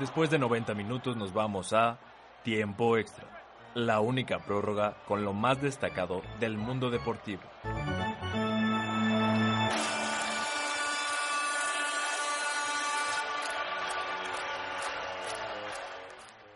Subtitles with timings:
[0.00, 1.98] Después de 90 minutos nos vamos a
[2.44, 3.24] tiempo extra,
[3.74, 7.42] la única prórroga con lo más destacado del mundo deportivo.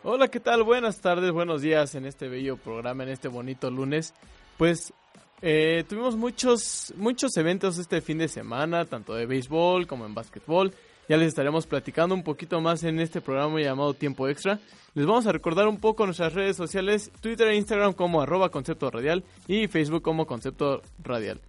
[0.04, 0.62] Hola, ¿qué tal?
[0.62, 4.14] Buenas tardes, buenos días en este bello programa, en este bonito lunes.
[4.56, 4.92] Pues
[5.40, 10.72] eh, tuvimos muchos, muchos eventos este fin de semana, tanto de béisbol como en básquetbol.
[11.08, 14.60] Ya les estaremos platicando un poquito más en este programa llamado Tiempo Extra.
[14.94, 18.90] Les vamos a recordar un poco nuestras redes sociales, Twitter e Instagram como arroba concepto
[18.90, 21.40] radial y Facebook como concepto radial.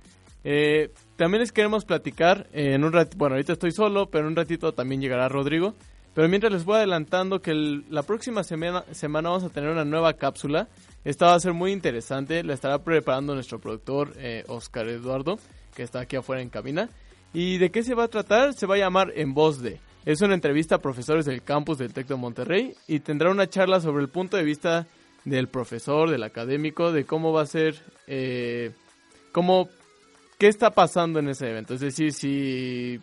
[0.44, 4.36] Eh, también les queremos platicar en un ratito, bueno ahorita estoy solo, pero en un
[4.36, 5.76] ratito también llegará Rodrigo.
[6.14, 7.54] Pero mientras les voy adelantando que
[7.90, 10.68] la próxima semana, semana vamos a tener una nueva cápsula.
[11.04, 12.44] Esta va a ser muy interesante.
[12.44, 15.40] La estará preparando nuestro productor eh, Oscar Eduardo,
[15.76, 16.90] que está aquí afuera en cabina.
[17.34, 18.54] ¿Y de qué se va a tratar?
[18.54, 19.80] Se va a llamar En Voz de.
[20.06, 23.80] Es una entrevista a profesores del campus del TEC de Monterrey y tendrá una charla
[23.80, 24.86] sobre el punto de vista
[25.26, 28.72] del profesor, del académico, de cómo va a ser, eh,
[29.32, 29.70] cómo,
[30.38, 31.74] qué está pasando en ese evento.
[31.74, 33.00] Es decir, si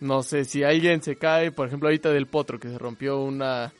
[0.00, 3.72] no sé, si alguien se cae, por ejemplo, ahorita del potro que se rompió una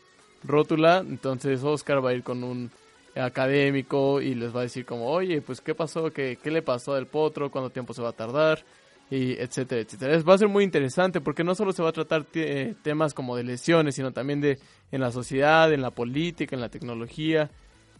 [0.42, 2.70] rótula, entonces Oscar va a ir con un
[3.14, 6.94] académico y les va a decir como, oye, pues qué pasó, qué, qué le pasó
[6.94, 8.64] al potro, cuánto tiempo se va a tardar,
[9.10, 10.22] y etcétera, etcétera.
[10.22, 13.36] Va a ser muy interesante porque no solo se va a tratar eh, temas como
[13.36, 14.58] de lesiones, sino también de
[14.90, 17.50] en la sociedad, en la política, en la tecnología.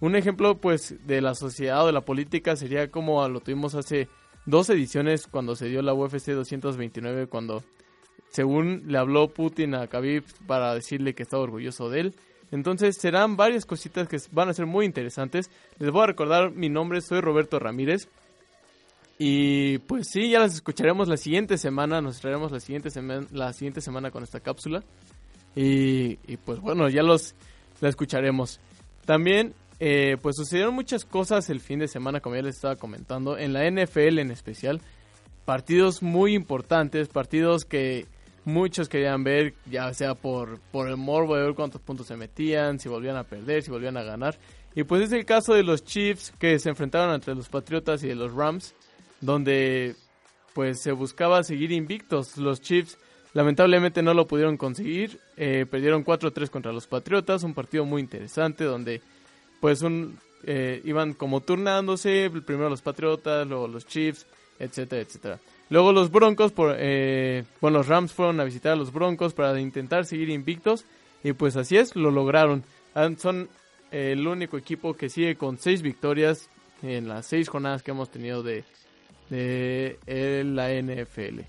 [0.00, 4.08] Un ejemplo, pues, de la sociedad o de la política sería como lo tuvimos hace
[4.46, 7.62] dos ediciones cuando se dio la UFC 229, cuando
[8.30, 12.14] según le habló Putin a Khabib para decirle que estaba orgulloso de él.
[12.50, 15.50] Entonces serán varias cositas que van a ser muy interesantes.
[15.78, 18.08] Les voy a recordar mi nombre, soy Roberto Ramírez.
[19.18, 23.52] Y pues sí, ya las escucharemos la siguiente semana, nos traeremos la siguiente, semana la
[23.52, 24.82] siguiente semana con esta cápsula.
[25.56, 27.34] Y, pues bueno, ya los
[27.80, 28.58] la escucharemos.
[29.04, 33.38] También eh, pues sucedieron muchas cosas el fin de semana, como ya les estaba comentando,
[33.38, 34.80] en la NFL en especial.
[35.44, 38.06] Partidos muy importantes, partidos que
[38.44, 42.78] muchos querían ver, ya sea por, por el morbo de ver cuántos puntos se metían,
[42.80, 44.38] si volvían a perder, si volvían a ganar.
[44.74, 48.08] Y pues es el caso de los Chiefs que se enfrentaron entre los Patriotas y
[48.08, 48.74] de los Rams,
[49.24, 49.96] donde
[50.54, 52.36] pues se buscaba seguir invictos.
[52.36, 52.98] Los Chiefs
[53.32, 58.64] lamentablemente no lo pudieron conseguir, eh, perdieron 4-3 contra los Patriotas, un partido muy interesante
[58.64, 59.02] donde
[59.60, 64.26] pues un, eh, iban como turnándose, primero los Patriotas, luego los Chiefs,
[64.58, 65.40] etcétera, etcétera.
[65.70, 69.58] Luego los Broncos, por, eh, bueno, los Rams fueron a visitar a los Broncos para
[69.58, 70.84] intentar seguir invictos
[71.24, 72.62] y pues así es, lo lograron.
[73.18, 73.48] Son
[73.90, 76.48] el único equipo que sigue con seis victorias
[76.82, 78.62] en las seis jornadas que hemos tenido de,
[79.30, 79.98] de
[80.44, 81.40] la NFL.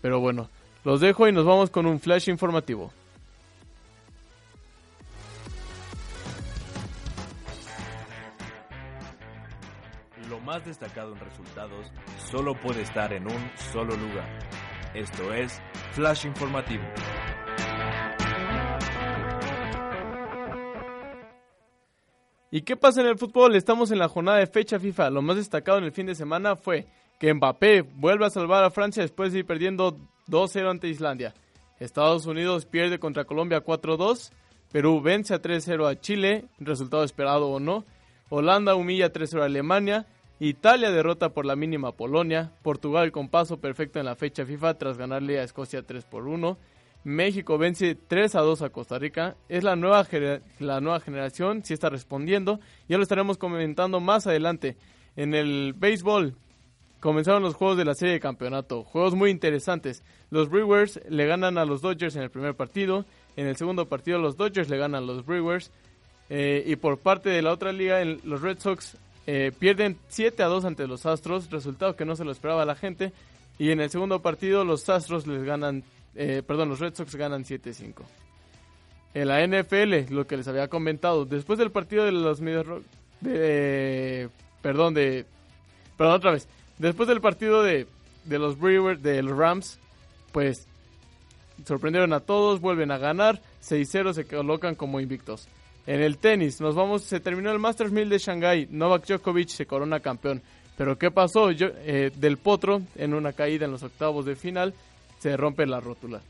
[0.00, 0.48] Pero bueno,
[0.84, 2.92] los dejo y nos vamos con un flash informativo.
[10.50, 11.86] más destacado en resultados
[12.28, 14.28] solo puede estar en un solo lugar.
[14.94, 15.60] Esto es
[15.92, 16.82] Flash Informativo.
[22.50, 23.54] ¿Y qué pasa en el fútbol?
[23.54, 25.10] Estamos en la jornada de fecha FIFA.
[25.10, 26.88] Lo más destacado en el fin de semana fue
[27.20, 29.94] que Mbappé vuelve a salvar a Francia después de ir perdiendo
[30.28, 31.34] 2-0 ante Islandia.
[31.78, 34.32] Estados Unidos pierde contra Colombia 4-2.
[34.72, 37.84] Perú vence a 3-0 a Chile, resultado esperado o no.
[38.30, 40.06] Holanda humilla 3-0 a Alemania.
[40.38, 42.52] Italia derrota por la mínima a Polonia.
[42.62, 46.56] Portugal con paso perfecto en la fecha FIFA tras ganarle a Escocia 3 por 1.
[47.04, 49.36] México vence 3 a 2 a Costa Rica.
[49.50, 50.06] Es la nueva,
[50.58, 52.60] la nueva generación, si está respondiendo.
[52.88, 54.78] Ya lo estaremos comentando más adelante.
[55.16, 56.34] En el béisbol
[57.00, 58.84] comenzaron los juegos de la serie de campeonato.
[58.84, 60.02] Juegos muy interesantes.
[60.30, 63.04] Los Brewers le ganan a los Dodgers en el primer partido.
[63.36, 65.70] En el segundo partido los Dodgers le ganan a los Brewers.
[66.28, 68.96] Eh, y por parte de la otra liga, los Red Sox
[69.26, 72.76] eh, pierden 7 a 2 ante los Astros, resultado que no se lo esperaba la
[72.76, 73.12] gente.
[73.58, 75.82] Y en el segundo partido los Astros les ganan,
[76.14, 78.02] eh, perdón, los Red Sox ganan 7-5.
[79.12, 82.66] En la NFL, lo que les había comentado, después del partido de los Medios
[83.20, 84.28] de,
[84.62, 85.26] perdón, de,
[85.96, 86.48] perdón, otra vez,
[86.80, 87.86] después del partido de,
[88.24, 89.78] de los Brewers, de los Rams,
[90.32, 90.66] pues
[91.64, 95.48] sorprendieron a todos, vuelven a ganar, 6-0 se colocan como invictos.
[95.86, 99.66] En el tenis, nos vamos, se terminó el Masters 1000 de Shanghai, Novak Djokovic se
[99.66, 100.42] corona campeón.
[100.76, 101.50] Pero ¿qué pasó?
[101.50, 104.72] Eh, del Potro, en una caída en los octavos de final,
[105.18, 106.20] se rompe la rótula.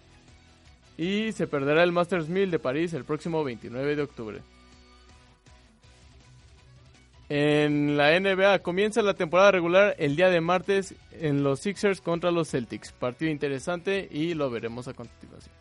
[0.98, 4.40] Y se perderá el Masters 1000 de París el próximo 29 de octubre.
[7.30, 12.32] En la NBA comienza la temporada regular el día de martes en los Sixers contra
[12.32, 12.90] los Celtics.
[12.90, 15.59] Partido interesante y lo veremos a continuación.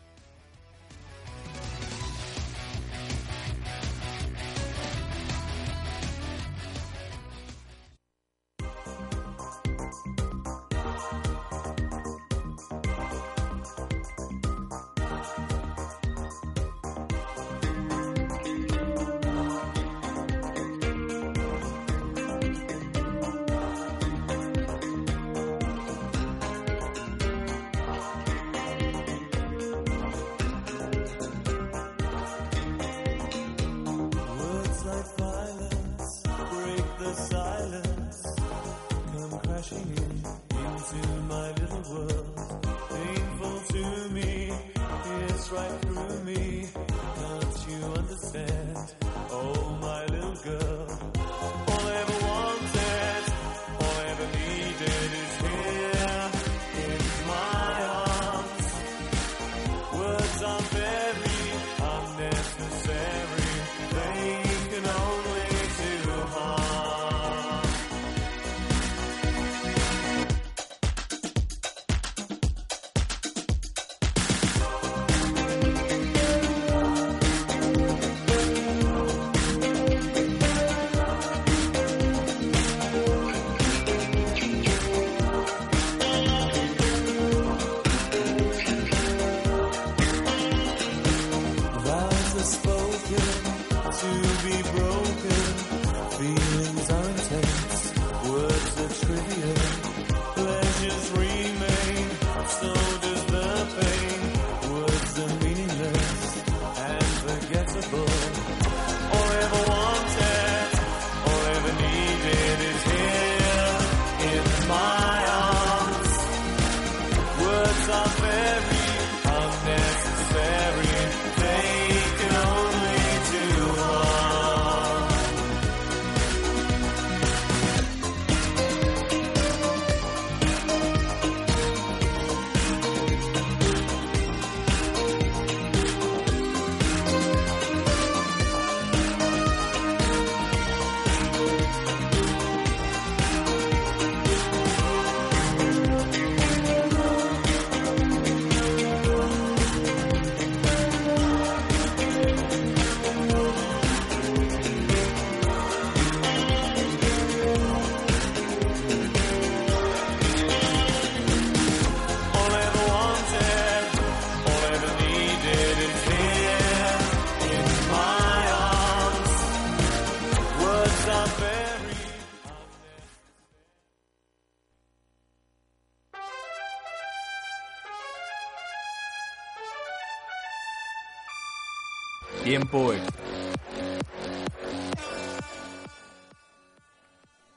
[182.60, 183.22] Tiempo extra.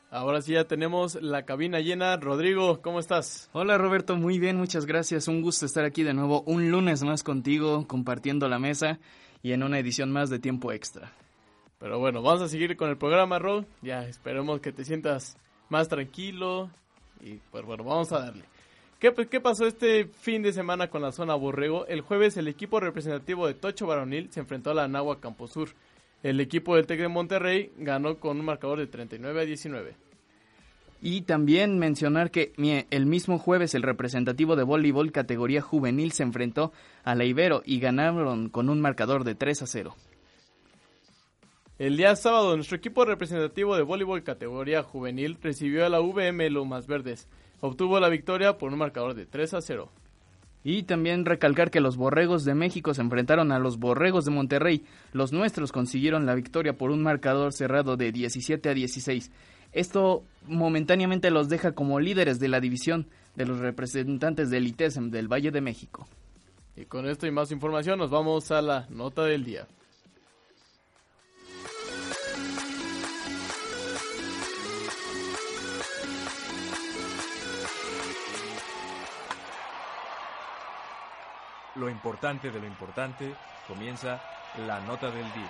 [0.09, 2.15] Ahora sí ya tenemos la cabina llena.
[2.15, 3.49] Rodrigo, ¿cómo estás?
[3.51, 5.27] Hola Roberto, muy bien, muchas gracias.
[5.27, 8.99] Un gusto estar aquí de nuevo un lunes más contigo, compartiendo la mesa
[9.41, 11.11] y en una edición más de tiempo extra.
[11.79, 13.65] Pero bueno, vamos a seguir con el programa, Rod.
[13.81, 15.35] Ya esperemos que te sientas
[15.67, 16.71] más tranquilo.
[17.19, 18.52] Y pues bueno, vamos a darle.
[19.03, 21.85] ¿Qué, pues, ¿Qué pasó este fin de semana con la zona Borrego?
[21.87, 25.71] El jueves el equipo representativo de Tocho Varonil se enfrentó a la Nahua Camposur.
[26.23, 29.95] El equipo del Tec de Monterrey ganó con un marcador de 39 a 19.
[31.01, 32.53] Y también mencionar que
[32.91, 36.71] el mismo jueves el representativo de voleibol categoría juvenil se enfrentó
[37.03, 39.95] a la Ibero y ganaron con un marcador de 3 a 0.
[41.77, 46.87] El día sábado, nuestro equipo representativo de voleibol categoría juvenil recibió a la VM Lomas
[46.87, 47.27] Verdes.
[47.65, 49.89] Obtuvo la victoria por un marcador de 3 a 0.
[50.65, 54.83] Y también recalcar que los Borregos de México se enfrentaron a los Borregos de Monterrey.
[55.13, 59.31] Los nuestros consiguieron la victoria por un marcador cerrado de 17 a 16.
[59.71, 65.31] Esto momentáneamente los deja como líderes de la división de los representantes del ITESM del
[65.31, 66.05] Valle de México.
[66.75, 69.67] Y con esto y más información nos vamos a la nota del día.
[81.75, 83.33] Lo importante de lo importante
[83.67, 84.21] comienza
[84.67, 85.49] la nota del día.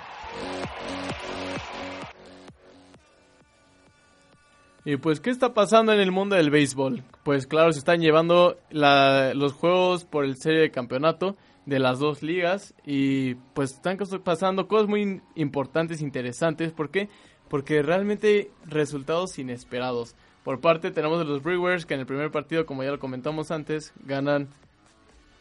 [4.86, 7.04] Y pues, ¿qué está pasando en el mundo del béisbol?
[7.24, 12.24] Pues claro, se están llevando los juegos por el serie de campeonato de las dos
[12.24, 16.72] ligas y pues están pasando cosas muy importantes, interesantes.
[16.72, 17.10] ¿Por qué?
[17.50, 20.16] Porque realmente resultados inesperados.
[20.44, 23.52] Por parte tenemos de los Brewers que en el primer partido, como ya lo comentamos
[23.52, 24.50] antes, ganan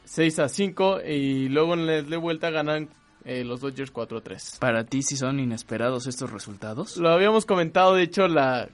[0.04, 2.88] 6 a 5 y luego en el de vuelta ganan
[3.24, 4.56] eh, los Dodgers 4 a 3.
[4.60, 6.96] ¿Para ti sí son inesperados estos resultados?
[6.96, 8.68] Lo habíamos comentado, de hecho, la,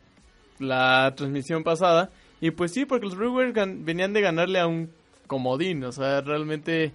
[0.58, 2.10] la transmisión pasada.
[2.40, 3.52] Y pues sí, porque los Brewers
[3.84, 4.90] venían de ganarle a un
[5.26, 5.84] comodín.
[5.84, 6.92] O sea, realmente,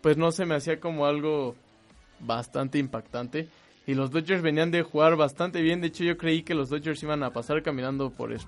[0.00, 1.54] pues no se me hacía como algo
[2.20, 3.48] bastante impactante.
[3.86, 5.80] Y los Dodgers venían de jugar bastante bien.
[5.80, 8.46] De hecho, yo creí que los Dodgers iban a pasar caminando por, es-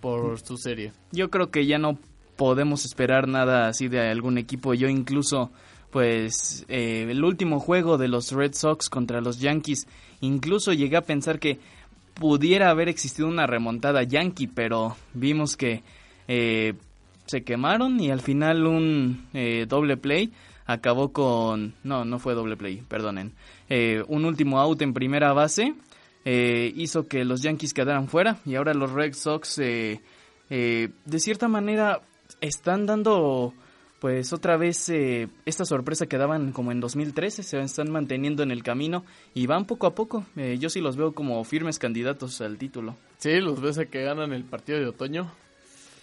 [0.00, 0.92] por su serie.
[1.10, 1.98] Yo creo que ya no
[2.38, 4.72] podemos esperar nada así de algún equipo.
[4.72, 5.50] Yo incluso,
[5.90, 9.88] pues, eh, el último juego de los Red Sox contra los Yankees,
[10.20, 11.58] incluso llegué a pensar que
[12.14, 15.82] pudiera haber existido una remontada Yankee, pero vimos que
[16.28, 16.74] eh,
[17.26, 20.32] se quemaron y al final un eh, doble play
[20.64, 21.74] acabó con...
[21.82, 23.32] No, no fue doble play, perdonen.
[23.68, 25.74] Eh, un último out en primera base
[26.24, 30.00] eh, hizo que los Yankees quedaran fuera y ahora los Red Sox eh,
[30.48, 32.00] de cierta manera
[32.40, 33.54] están dando
[34.00, 38.52] pues otra vez eh, esta sorpresa que daban como en 2013, se están manteniendo en
[38.52, 39.04] el camino
[39.34, 40.24] y van poco a poco.
[40.36, 42.96] Eh, yo sí los veo como firmes candidatos al título.
[43.18, 45.32] Sí, los ves a que ganan el partido de otoño.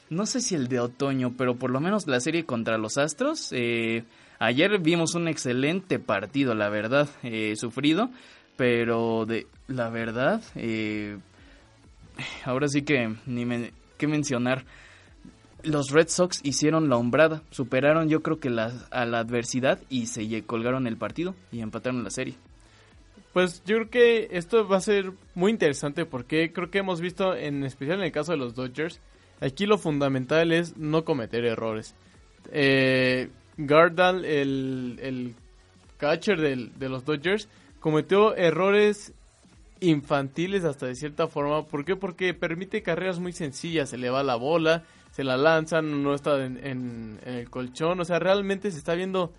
[0.10, 3.50] No sé si el de otoño, pero por lo menos la serie contra los Astros.
[3.52, 4.04] eh,
[4.40, 8.10] ayer vimos un excelente partido, la verdad, eh, sufrido,
[8.56, 11.18] pero de la verdad, eh,
[12.44, 14.66] ahora sí que ni me, qué mencionar.
[15.66, 20.44] Los Red Sox hicieron la hombrada, superaron yo creo que a la adversidad y se
[20.44, 22.36] colgaron el partido y empataron la serie.
[23.34, 27.36] Pues yo creo que esto va a ser muy interesante porque creo que hemos visto,
[27.36, 29.02] en especial en el caso de los Dodgers,
[29.42, 31.96] aquí lo fundamental es no cometer errores.
[32.54, 35.36] Eh, Gardal, el,
[35.98, 37.50] catcher de los Dodgers,
[37.82, 39.14] cometió errores
[39.80, 41.66] infantiles hasta de cierta forma.
[41.66, 41.96] ¿Por qué?
[41.96, 43.90] Porque permite carreras muy sencillas.
[43.90, 44.84] Se le va la bola,
[45.16, 48.02] se la lanzan, no está en, en- el colchón.
[48.02, 49.32] O sea, realmente se está viendo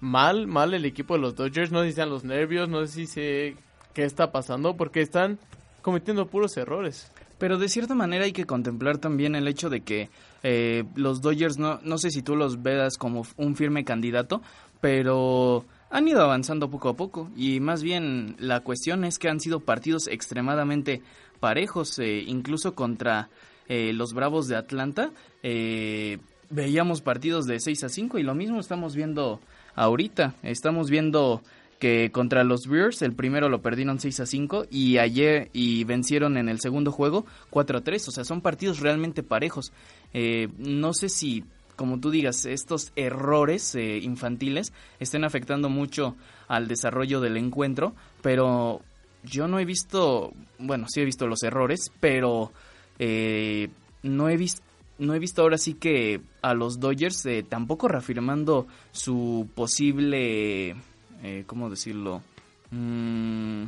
[0.00, 1.70] mal, mal el equipo de los Dodgers.
[1.70, 3.56] No sé si sean los nervios, no sé si sé
[3.94, 5.38] qué está pasando, porque están
[5.82, 7.12] cometiendo puros errores.
[7.38, 10.10] Pero de cierta manera hay que contemplar también el hecho de que
[10.42, 14.42] eh, los Dodgers, no, no sé si tú los veas como un firme candidato,
[14.80, 17.30] pero han ido avanzando poco a poco.
[17.36, 21.00] Y más bien la cuestión es que han sido partidos extremadamente
[21.38, 23.30] parejos, eh, incluso contra
[23.70, 25.12] eh, los Bravos de Atlanta.
[25.42, 26.18] eh,
[26.50, 29.40] veíamos partidos de 6 a 5 y lo mismo estamos viendo
[29.76, 30.34] ahorita.
[30.42, 31.42] Estamos viendo
[31.78, 36.36] que contra los Bears el primero lo perdieron 6 a 5 y ayer y vencieron
[36.36, 39.72] en el segundo juego 4 a 3, o sea, son partidos realmente parejos.
[40.12, 41.44] Eh, no sé si
[41.76, 46.14] como tú digas, estos errores eh, infantiles estén afectando mucho
[46.46, 48.82] al desarrollo del encuentro, pero
[49.22, 52.52] yo no he visto, bueno, sí he visto los errores, pero
[53.00, 53.70] eh,
[54.02, 54.62] no he visto
[54.98, 60.76] no he visto ahora sí que a los Dodgers eh, tampoco reafirmando su posible,
[61.22, 62.22] eh, ¿cómo decirlo?
[62.70, 63.64] Mm,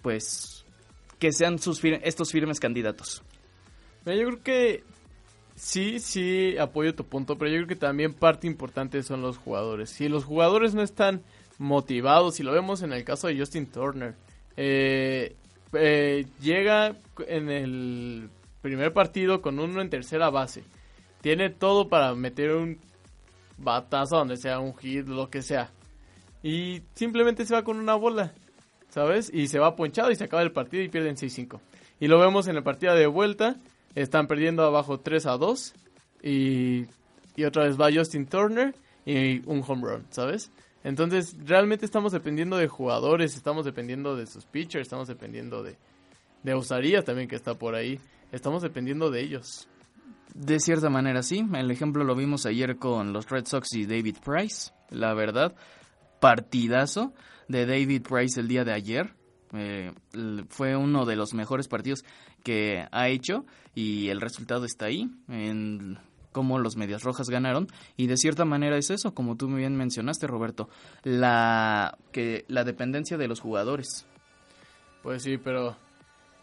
[0.00, 0.64] pues
[1.18, 3.22] que sean sus estos firmes candidatos.
[4.06, 4.84] Mira, yo creo que
[5.54, 9.90] sí, sí apoyo tu punto, pero yo creo que también parte importante son los jugadores.
[9.90, 11.22] Si los jugadores no están
[11.58, 14.14] motivados, y lo vemos en el caso de Justin Turner,
[14.56, 15.36] eh,
[15.74, 18.30] eh, llega en el
[18.62, 20.64] primer partido con uno en tercera base.
[21.20, 22.78] Tiene todo para meter un
[23.56, 25.70] batazo donde sea, un hit, lo que sea.
[26.42, 28.32] Y simplemente se va con una bola,
[28.88, 29.30] ¿sabes?
[29.32, 31.60] Y se va ponchado y se acaba el partido y pierden 6-5.
[32.00, 33.56] Y lo vemos en el partido de vuelta.
[33.94, 35.74] Están perdiendo abajo 3 a 2.
[36.22, 36.86] Y,
[37.36, 38.74] y otra vez va Justin Turner
[39.04, 40.50] y un home run, ¿sabes?
[40.84, 45.76] Entonces, realmente estamos dependiendo de jugadores, estamos dependiendo de sus pitchers, estamos dependiendo de,
[46.42, 47.98] de Usaría también que está por ahí.
[48.32, 49.68] Estamos dependiendo de ellos.
[50.34, 54.16] De cierta manera sí, el ejemplo lo vimos ayer con los Red Sox y David
[54.24, 55.54] Price, la verdad,
[56.20, 57.14] partidazo
[57.48, 59.14] de David Price el día de ayer,
[59.54, 59.92] eh,
[60.48, 62.04] fue uno de los mejores partidos
[62.44, 65.98] que ha hecho y el resultado está ahí, en
[66.32, 67.66] cómo los Medias Rojas ganaron
[67.96, 70.68] y de cierta manera es eso, como tú bien mencionaste Roberto,
[71.02, 74.06] la, que, la dependencia de los jugadores.
[75.02, 75.76] Pues sí, pero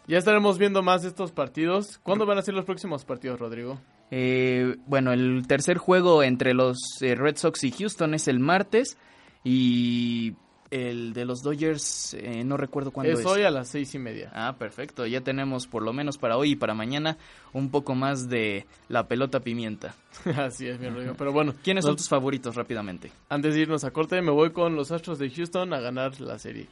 [0.06, 1.98] ya estaremos viendo más de estos partidos.
[2.02, 3.80] ¿Cuándo van a ser los próximos partidos, Rodrigo?
[4.10, 8.96] Eh, bueno, el tercer juego entre los eh, Red Sox y Houston es el martes
[9.42, 10.34] y
[10.70, 13.20] el de los Dodgers eh, no recuerdo cuándo es.
[13.20, 14.30] Es hoy a las seis y media.
[14.32, 15.06] Ah, perfecto.
[15.06, 17.18] Ya tenemos por lo menos para hoy y para mañana
[17.52, 19.94] un poco más de la pelota pimienta.
[20.36, 21.14] Así es, mi Rodrigo.
[21.16, 23.10] Pero bueno, ¿Quiénes son tus favoritos rápidamente?
[23.28, 26.38] antes de irnos a corte, me voy con los Astros de Houston a ganar la
[26.38, 26.68] serie.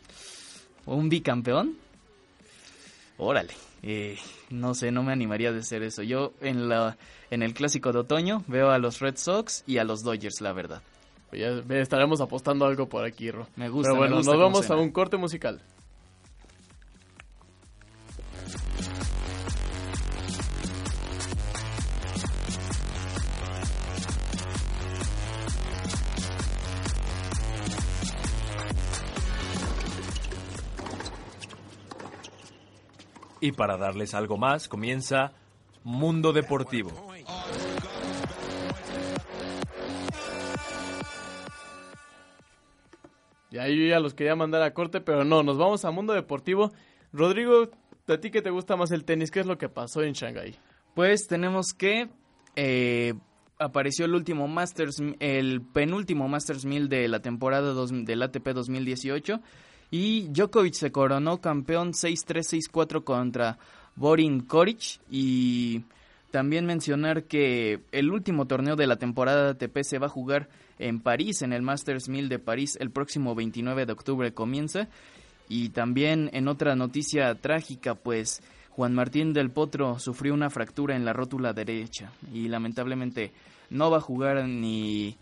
[0.86, 1.83] ¿Un bicampeón?
[3.18, 3.54] Órale.
[3.82, 4.18] Eh,
[4.50, 6.02] no sé, no me animaría de hacer eso.
[6.02, 6.96] Yo en la
[7.30, 10.52] en el clásico de otoño veo a los Red Sox y a los Dodgers, la
[10.52, 10.82] verdad.
[11.30, 13.46] Pues ya estaremos apostando algo por aquí, Ro.
[13.56, 15.60] Me gusta, Pero me bueno, gusta nos vamos a un corte musical.
[33.44, 35.32] Y para darles algo más, comienza
[35.82, 36.90] Mundo Deportivo.
[43.50, 46.72] Ya yo ya los quería mandar a corte, pero no, nos vamos a Mundo Deportivo.
[47.12, 47.68] Rodrigo,
[48.08, 49.30] ¿a ti que te gusta más el tenis?
[49.30, 50.56] ¿Qué es lo que pasó en Shanghái?
[50.94, 52.08] Pues tenemos que
[52.56, 53.14] eh,
[53.58, 59.40] apareció el último Masters, el penúltimo Masters 1000 de la temporada dos- del ATP 2018
[59.90, 63.58] y Djokovic se coronó campeón 6-3, 6-4 contra
[63.96, 65.82] Borin Koric y
[66.30, 70.48] también mencionar que el último torneo de la temporada ATP se va a jugar
[70.78, 74.88] en París, en el Masters 1000 de París, el próximo 29 de octubre comienza.
[75.48, 81.04] Y también en otra noticia trágica, pues Juan Martín del Potro sufrió una fractura en
[81.04, 83.32] la rótula derecha y lamentablemente
[83.70, 85.16] no va a jugar ni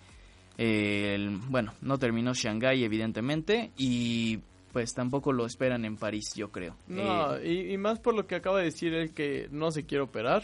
[0.57, 4.41] el, bueno, no terminó Shanghái evidentemente y
[4.73, 6.77] pues tampoco lo esperan en París, yo creo.
[6.89, 9.85] No, Eh, y, y más por lo que acaba de decir él que no se
[9.85, 10.43] quiere operar.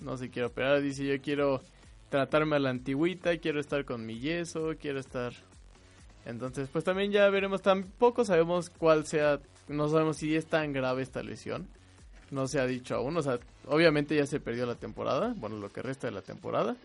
[0.00, 0.82] No se quiere operar.
[0.82, 1.62] Dice, yo quiero
[2.10, 5.32] tratarme a la antigüita, quiero estar con mi yeso, quiero estar...
[6.26, 7.62] Entonces, pues también ya veremos.
[7.62, 9.40] Tampoco sabemos cuál sea...
[9.68, 11.68] No sabemos si es tan grave esta lesión.
[12.30, 13.16] No se ha dicho aún.
[13.16, 15.34] O sea, obviamente ya se perdió la temporada.
[15.36, 16.76] Bueno, lo que resta de la temporada.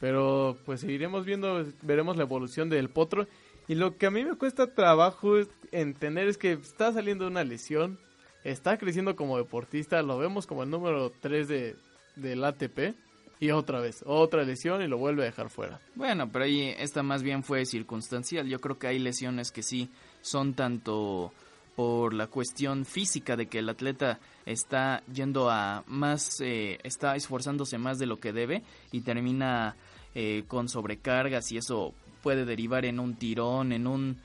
[0.00, 3.26] Pero pues seguiremos viendo, veremos la evolución del potro.
[3.68, 5.34] Y lo que a mí me cuesta trabajo
[5.72, 7.98] entender es que está saliendo una lesión,
[8.42, 11.76] está creciendo como deportista, lo vemos como el número 3 de,
[12.16, 12.94] del ATP.
[13.40, 15.80] Y otra vez, otra lesión y lo vuelve a dejar fuera.
[15.94, 18.48] Bueno, pero ahí esta más bien fue circunstancial.
[18.48, 19.90] Yo creo que hay lesiones que sí
[20.22, 21.32] son tanto
[21.76, 27.78] por la cuestión física de que el atleta está yendo a más, eh, está esforzándose
[27.78, 29.76] más de lo que debe y termina
[30.16, 31.94] eh, con sobrecargas y eso
[32.28, 34.18] puede derivar en un tirón, en un,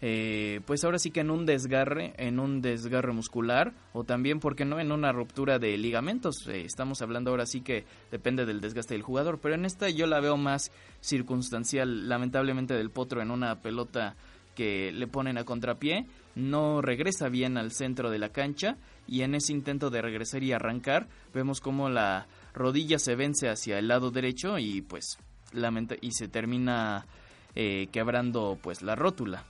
[0.00, 4.64] eh, pues ahora sí que en un desgarre, en un desgarre muscular o también, porque
[4.64, 6.48] no?, en una ruptura de ligamentos.
[6.48, 10.06] Eh, estamos hablando ahora sí que depende del desgaste del jugador, pero en esta yo
[10.06, 14.16] la veo más circunstancial, lamentablemente del potro en una pelota
[14.54, 19.34] que le ponen a contrapié, no regresa bien al centro de la cancha y en
[19.34, 24.10] ese intento de regresar y arrancar vemos como la rodilla se vence hacia el lado
[24.10, 25.18] derecho y pues
[25.52, 27.06] lamenta y se termina
[27.54, 29.44] eh, quebrando pues la rótula.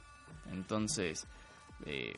[0.53, 1.27] Entonces
[1.87, 2.15] eh,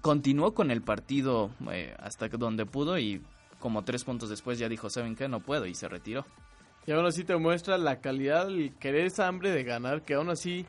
[0.00, 3.22] continuó con el partido eh, hasta donde pudo y
[3.58, 5.28] como tres puntos después ya dijo, ¿saben qué?
[5.28, 6.24] No puedo y se retiró.
[6.86, 10.30] Y aún así te muestra la calidad, el querer esa hambre de ganar, que aún
[10.30, 10.66] así,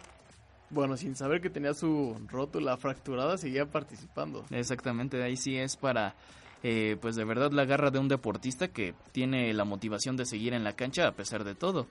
[0.70, 4.46] bueno, sin saber que tenía su rótula fracturada, seguía participando.
[4.52, 6.14] Exactamente, ahí sí es para,
[6.62, 10.54] eh, pues de verdad la garra de un deportista que tiene la motivación de seguir
[10.54, 11.88] en la cancha a pesar de todo.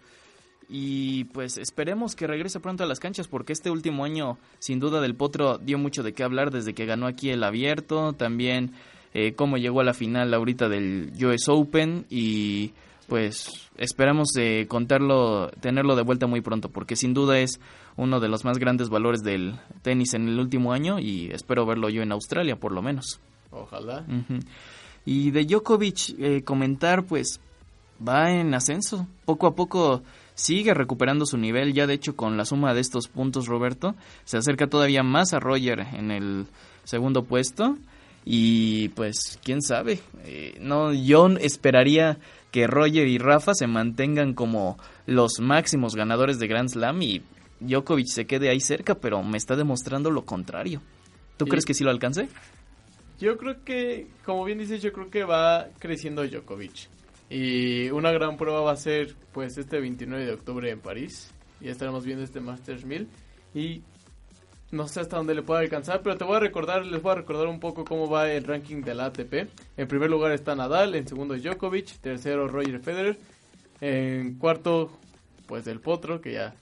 [0.75, 5.03] Y pues esperemos que regrese pronto a las canchas porque este último año sin duda
[5.03, 8.73] del Potro dio mucho de qué hablar desde que ganó aquí el abierto, también
[9.13, 12.73] eh, cómo llegó a la final ahorita del US Open y
[13.07, 17.61] pues esperamos eh, contarlo, tenerlo de vuelta muy pronto porque sin duda es
[17.99, 21.91] uno de los más grandes valores del tenis en el último año y espero verlo
[21.91, 23.21] yo en Australia por lo menos.
[23.51, 24.07] Ojalá.
[25.05, 27.41] Y de Djokovic eh, comentar, pues
[28.09, 29.07] va en ascenso.
[29.27, 30.03] Poco a poco
[30.35, 31.73] sigue recuperando su nivel.
[31.75, 35.41] Ya de hecho con la suma de estos puntos, Roberto, se acerca todavía más a
[35.41, 36.47] Roger en el
[36.85, 37.77] segundo puesto.
[38.25, 39.99] Y pues, quién sabe.
[40.25, 42.19] Eh, no, yo esperaría
[42.53, 47.23] que Roger y Rafa se mantengan como los máximos ganadores de Grand Slam y
[47.61, 50.81] Djokovic se quede ahí cerca, pero me está demostrando lo contrario.
[51.37, 51.51] ¿Tú Sí.
[51.51, 52.29] crees que sí lo alcance?
[53.21, 56.89] Yo creo que, como bien dices, yo creo que va creciendo Djokovic.
[57.33, 61.33] Y una gran prueba va a ser, pues, este 29 de octubre en París.
[61.63, 63.09] Ya estaremos viendo este Masters 1000.
[63.55, 63.83] Y
[64.71, 67.15] no sé hasta dónde le pueda alcanzar, pero te voy a recordar, les voy a
[67.15, 69.49] recordar un poco cómo va el ranking de la ATP.
[69.79, 73.19] En primer lugar está Nadal, en segundo Djokovic, tercero Roger Federer,
[73.81, 74.91] en cuarto,
[75.47, 76.55] pues del Potro, que ya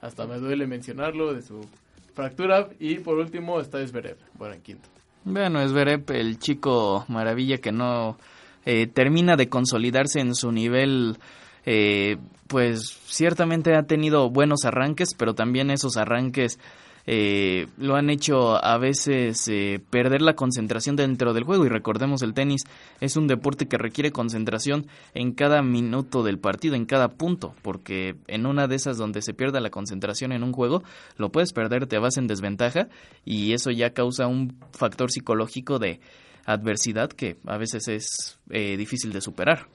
[0.00, 1.66] hasta me duele mencionarlo, de su
[2.14, 2.68] fractura.
[2.78, 4.88] Y por último está Zverev, bueno, en quinto.
[5.24, 8.18] Bueno, es Verep, el chico maravilla que no
[8.64, 11.18] eh, termina de consolidarse en su nivel.
[11.64, 12.16] eh,
[12.48, 16.58] pues ciertamente ha tenido buenos arranques, pero también esos arranques
[17.06, 21.64] eh, lo han hecho a veces eh, perder la concentración dentro del juego.
[21.64, 22.62] Y recordemos, el tenis
[23.00, 28.16] es un deporte que requiere concentración en cada minuto del partido, en cada punto, porque
[28.28, 30.82] en una de esas donde se pierda la concentración en un juego,
[31.16, 32.88] lo puedes perder, te vas en desventaja
[33.24, 36.00] y eso ya causa un factor psicológico de
[36.44, 39.68] adversidad que a veces es eh, difícil de superar.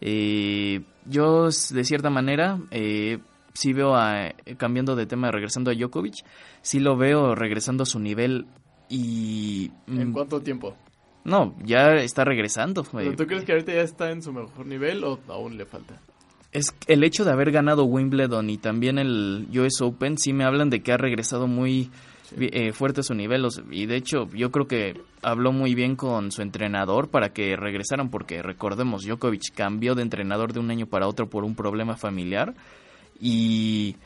[0.00, 3.18] Eh, yo, de cierta manera, eh,
[3.54, 6.24] sí veo, a, cambiando de tema, regresando a Djokovic,
[6.60, 8.46] sí lo veo regresando a su nivel
[8.88, 9.70] y...
[9.86, 10.76] ¿En mm, cuánto tiempo?
[11.24, 12.84] No, ya está regresando.
[12.84, 15.66] ¿Pero eh, ¿Tú crees que ahorita ya está en su mejor nivel o aún le
[15.66, 16.00] falta?
[16.50, 20.68] Es el hecho de haber ganado Wimbledon y también el US Open, sí me hablan
[20.68, 21.90] de que ha regresado muy
[22.38, 26.42] eh, fuerte su nivel y de hecho yo creo que habló muy bien con su
[26.42, 31.28] entrenador para que regresaran porque recordemos Djokovic cambió de entrenador de un año para otro
[31.28, 32.54] por un problema familiar
[33.20, 33.96] y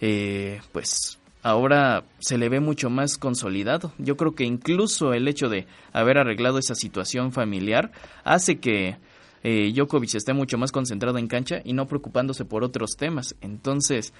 [0.00, 3.92] eh, pues ahora se le ve mucho más consolidado.
[3.98, 7.92] Yo creo que incluso el hecho de haber arreglado esa situación familiar
[8.24, 8.96] hace que
[9.42, 13.34] eh, Djokovic esté mucho más concentrado en cancha y no preocupándose por otros temas.
[13.40, 14.12] Entonces,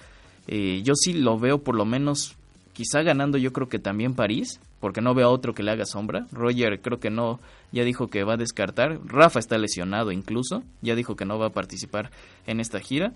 [0.47, 2.37] eh, yo sí lo veo por lo menos
[2.73, 5.85] quizá ganando yo creo que también París, porque no veo a otro que le haga
[5.85, 6.27] sombra.
[6.31, 7.39] Roger creo que no,
[7.71, 8.99] ya dijo que va a descartar.
[9.05, 12.11] Rafa está lesionado incluso, ya dijo que no va a participar
[12.47, 13.13] en esta gira.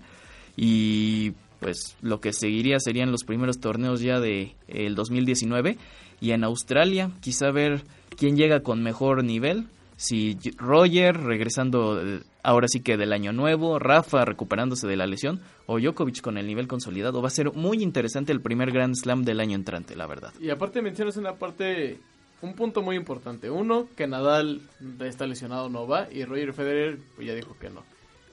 [0.56, 5.76] Y pues lo que seguiría serían los primeros torneos ya de el 2019
[6.20, 7.82] y en Australia quizá ver
[8.16, 9.66] quién llega con mejor nivel.
[9.96, 15.40] Si Roger regresando eh, ahora sí que del año nuevo, Rafa recuperándose de la lesión
[15.66, 17.22] o Djokovic con el nivel consolidado.
[17.22, 20.34] Va a ser muy interesante el primer Grand Slam del año entrante, la verdad.
[20.40, 21.98] Y aparte mencionas una parte,
[22.42, 23.50] un punto muy importante.
[23.50, 24.60] Uno, que Nadal
[25.00, 27.82] está lesionado, no va, y Roger Federer pues, ya dijo que no.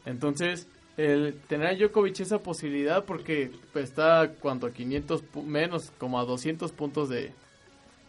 [0.06, 5.92] Entonces, el tener a Djokovic esa posibilidad, porque pues, está cuanto a 500, pu- menos
[5.98, 7.32] como a 200 puntos de,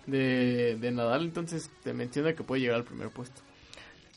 [0.06, 3.40] de, de Nadal, entonces te menciona que puede llegar al primer puesto.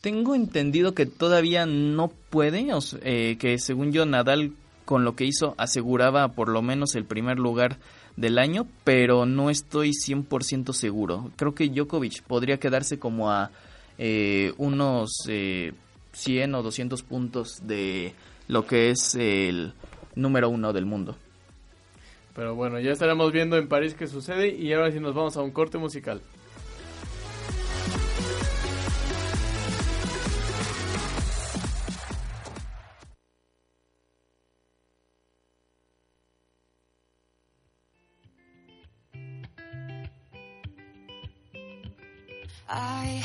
[0.00, 4.52] Tengo entendido que todavía no puede, o eh, que según yo Nadal
[4.84, 7.78] con lo que hizo aseguraba por lo menos el primer lugar
[8.16, 11.30] del año, pero no estoy 100% seguro.
[11.36, 13.50] Creo que Djokovic podría quedarse como a
[13.98, 15.72] eh, unos eh,
[16.12, 18.14] 100 o 200 puntos de
[18.46, 19.72] lo que es el
[20.14, 21.16] número uno del mundo.
[22.34, 25.42] Pero bueno, ya estaremos viendo en París qué sucede y ahora sí nos vamos a
[25.42, 26.20] un corte musical.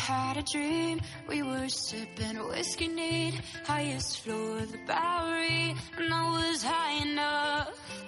[0.04, 6.24] Had a dream, we were sipping whiskey neat, highest floor of the Bowery, and I
[6.30, 8.06] was high enough.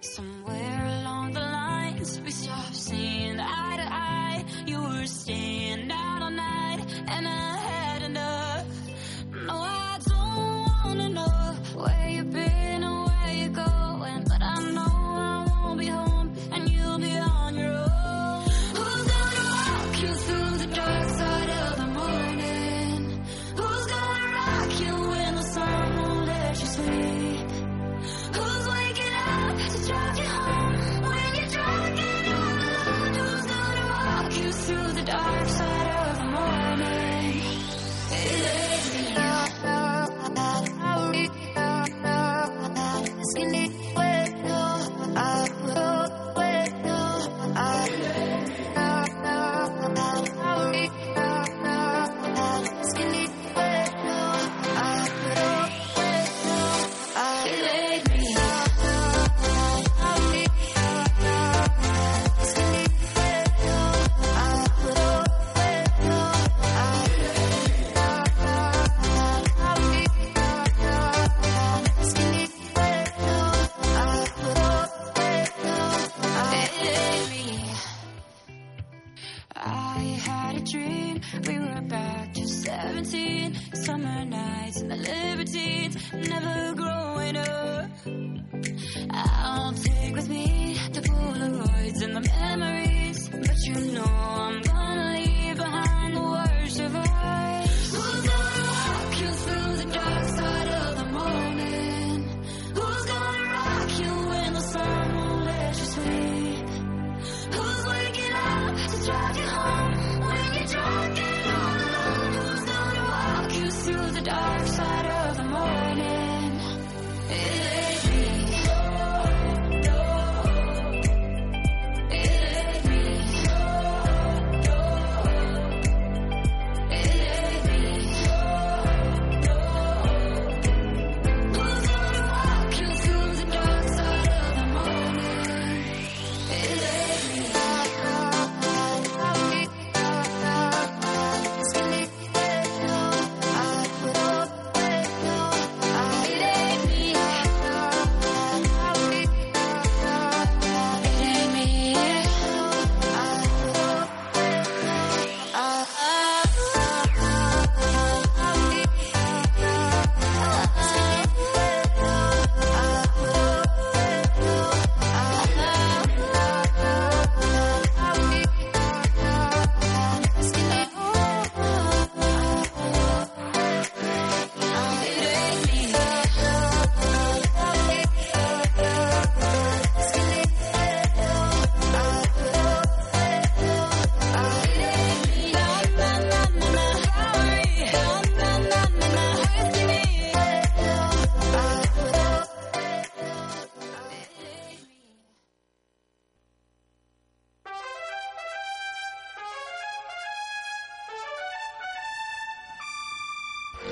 [0.00, 4.44] Somewhere along the lines, we stopped seeing eye to eye.
[4.66, 5.61] You were staying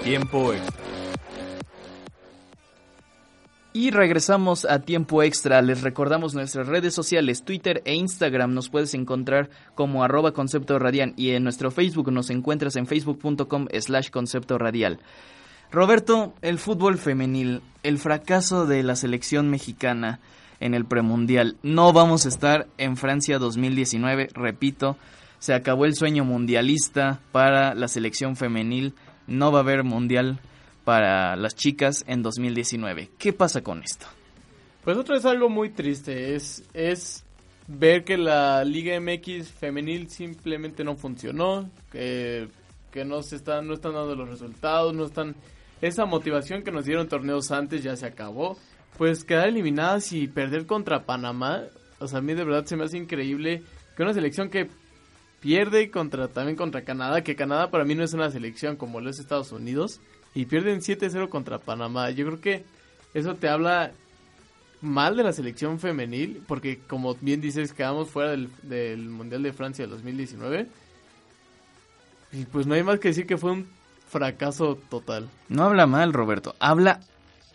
[0.02, 0.80] tiempo extra.
[3.72, 5.62] Y regresamos a tiempo extra.
[5.62, 8.52] Les recordamos nuestras redes sociales, Twitter e Instagram.
[8.52, 13.68] Nos puedes encontrar como arroba concepto radial y en nuestro Facebook nos encuentras en facebook.com
[13.78, 14.98] slash concepto radial.
[15.70, 20.18] Roberto, el fútbol femenil, el fracaso de la selección mexicana
[20.58, 21.56] en el premundial.
[21.62, 24.96] No vamos a estar en Francia 2019, repito,
[25.38, 28.94] se acabó el sueño mundialista para la selección femenil.
[29.30, 30.40] No va a haber mundial
[30.84, 33.10] para las chicas en 2019.
[33.16, 34.06] ¿Qué pasa con esto?
[34.82, 37.24] Pues otra vez algo muy triste, es, es
[37.68, 42.48] ver que la Liga MX femenil simplemente no funcionó, que,
[42.90, 45.36] que no se están, no están dando los resultados, no están
[45.80, 48.58] esa motivación que nos dieron torneos antes ya se acabó.
[48.98, 51.62] Pues quedar eliminadas y perder contra Panamá,
[52.00, 53.62] o sea, a mí de verdad se me hace increíble
[53.96, 54.68] que una selección que
[55.40, 59.10] pierde contra también contra Canadá, que Canadá para mí no es una selección como lo
[59.10, 60.00] es Estados Unidos,
[60.34, 62.10] y pierden 7-0 contra Panamá.
[62.10, 62.64] Yo creo que
[63.14, 63.92] eso te habla
[64.80, 69.52] mal de la selección femenil, porque como bien dices, quedamos fuera del, del Mundial de
[69.52, 70.68] Francia del 2019.
[72.32, 73.66] Y pues no hay más que decir que fue un
[74.08, 75.28] fracaso total.
[75.48, 76.54] No habla mal, Roberto.
[76.60, 77.00] Habla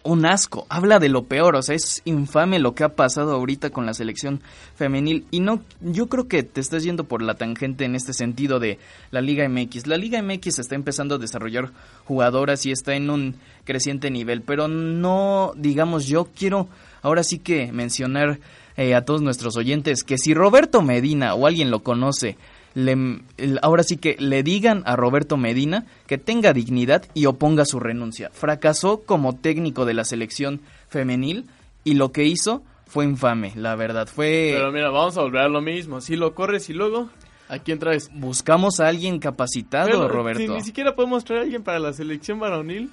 [0.05, 0.65] un asco.
[0.69, 1.55] Habla de lo peor.
[1.55, 4.41] O sea, es infame lo que ha pasado ahorita con la selección
[4.75, 5.25] femenil.
[5.31, 8.79] Y no, yo creo que te estás yendo por la tangente en este sentido de
[9.11, 9.87] la Liga MX.
[9.87, 11.71] La Liga MX está empezando a desarrollar
[12.05, 14.41] jugadoras y está en un creciente nivel.
[14.43, 16.69] Pero no, digamos, yo quiero
[17.01, 18.39] ahora sí que mencionar
[18.77, 22.37] eh, a todos nuestros oyentes que si Roberto Medina o alguien lo conoce,
[22.75, 23.21] le,
[23.61, 28.29] ahora sí que le digan a Roberto Medina que tenga dignidad y oponga su renuncia.
[28.31, 31.45] Fracasó como técnico de la selección femenil
[31.83, 34.07] y lo que hizo fue infame, la verdad.
[34.07, 36.01] Fue Pero mira, vamos a volver a lo mismo.
[36.01, 37.09] Si lo corres y luego,
[37.49, 38.09] ¿a quién traes?
[38.13, 40.41] buscamos a alguien capacitado, Pero, Roberto.
[40.41, 42.91] si ni siquiera podemos traer a alguien para la selección varonil.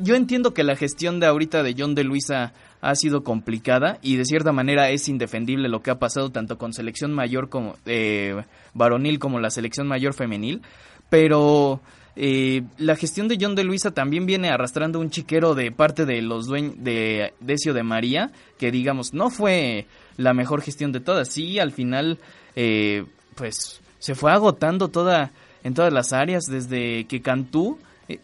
[0.00, 4.16] yo entiendo que la gestión de ahorita de John de Luisa ha sido complicada y
[4.16, 8.42] de cierta manera es indefendible lo que ha pasado tanto con selección mayor como eh,
[8.74, 10.62] varonil como la selección mayor femenil,
[11.10, 11.80] pero
[12.20, 16.20] eh, la gestión de John de Luisa también viene arrastrando un chiquero de parte de
[16.20, 19.86] los dueños de Decio de María, que digamos no fue
[20.16, 21.28] la mejor gestión de todas.
[21.28, 22.18] Sí, al final,
[22.56, 23.04] eh,
[23.36, 25.30] pues se fue agotando toda
[25.62, 28.18] en todas las áreas desde que Cantú eh,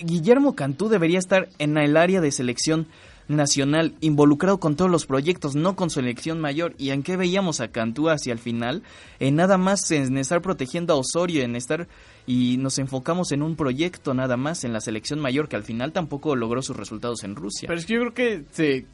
[0.00, 2.86] Guillermo Cantú debería estar en el área de selección
[3.30, 6.74] nacional, involucrado con todos los proyectos, no con selección mayor.
[6.78, 8.82] ¿Y en qué veíamos a Cantú hacia el final?
[9.18, 11.88] En nada más en estar protegiendo a Osorio, en estar
[12.26, 15.92] y nos enfocamos en un proyecto nada más en la selección mayor que al final
[15.92, 17.66] tampoco logró sus resultados en Rusia.
[17.68, 18.86] Pero es que yo creo que se...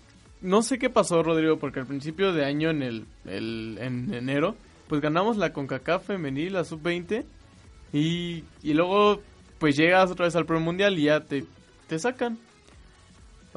[0.42, 4.54] No sé qué pasó, Rodrigo, porque al principio de año, en el, el- en enero,
[4.86, 7.24] pues ganamos la CONCACAF femenil, la sub-20,
[7.92, 9.20] y, y luego
[9.58, 11.44] pues llegas otra vez al Pro Mundial y ya te,
[11.88, 12.38] te sacan.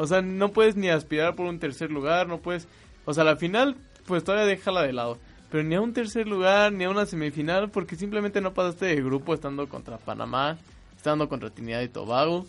[0.01, 2.67] O sea, no puedes ni aspirar por un tercer lugar, no puedes...
[3.05, 3.75] O sea, la final,
[4.07, 5.17] pues todavía déjala de lado.
[5.51, 8.95] Pero ni a un tercer lugar, ni a una semifinal, porque simplemente no pasaste de
[9.01, 10.57] grupo estando contra Panamá,
[10.95, 12.45] estando contra Trinidad y Tobago.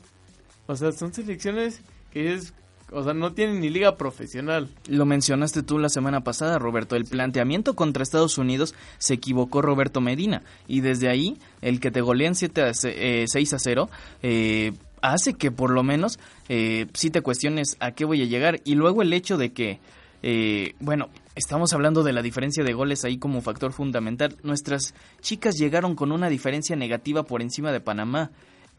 [0.68, 1.80] O sea, son selecciones
[2.12, 2.54] que es...
[2.92, 4.68] O sea, no tienen ni liga profesional.
[4.88, 6.96] Lo mencionaste tú la semana pasada, Roberto.
[6.96, 10.42] El planteamiento contra Estados Unidos se equivocó Roberto Medina.
[10.66, 13.88] Y desde ahí, el que te golean 7 a, ce- eh, 6 a 0
[14.22, 18.60] eh, hace que por lo menos eh, sí te cuestiones a qué voy a llegar.
[18.64, 19.80] Y luego el hecho de que,
[20.22, 24.36] eh, bueno, estamos hablando de la diferencia de goles ahí como factor fundamental.
[24.42, 28.30] Nuestras chicas llegaron con una diferencia negativa por encima de Panamá.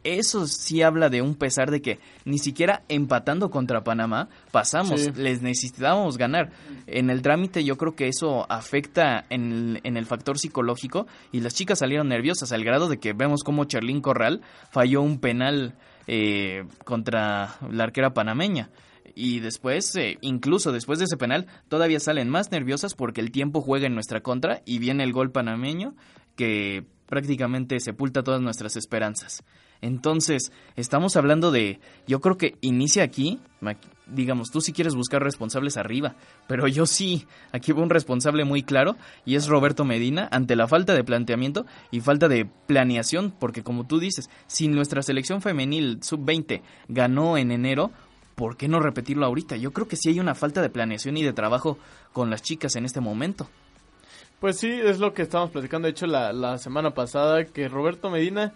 [0.03, 5.11] Eso sí habla de un pesar de que ni siquiera empatando contra Panamá pasamos, Sí.
[5.15, 6.49] les necesitábamos ganar.
[6.87, 11.41] En el trámite yo creo que eso afecta en el, en el factor psicológico y
[11.41, 15.75] las chicas salieron nerviosas al grado de que vemos como Charlín Corral falló un penal
[16.13, 18.69] eh, contra la arquera panameña.
[19.15, 23.61] Y después, eh, incluso después de ese penal, todavía salen más nerviosas porque el tiempo
[23.61, 25.95] juega en nuestra contra y viene el gol panameño
[26.35, 29.45] que prácticamente sepulta todas nuestras esperanzas.
[29.79, 33.39] Entonces, estamos hablando de, yo creo que inicia aquí,
[34.11, 36.15] digamos, tú si quieres buscar responsables arriba,
[36.47, 38.95] pero yo sí, aquí hubo un responsable muy claro
[39.25, 43.85] y es Roberto Medina ante la falta de planteamiento y falta de planeación, porque como
[43.87, 47.91] tú dices, si nuestra selección femenil sub-20 ganó en enero,
[48.35, 49.55] ¿por qué no repetirlo ahorita?
[49.57, 51.77] Yo creo que sí hay una falta de planeación y de trabajo
[52.13, 53.47] con las chicas en este momento.
[54.39, 58.09] Pues sí, es lo que estábamos platicando, de hecho, la, la semana pasada, que Roberto
[58.09, 58.53] Medina,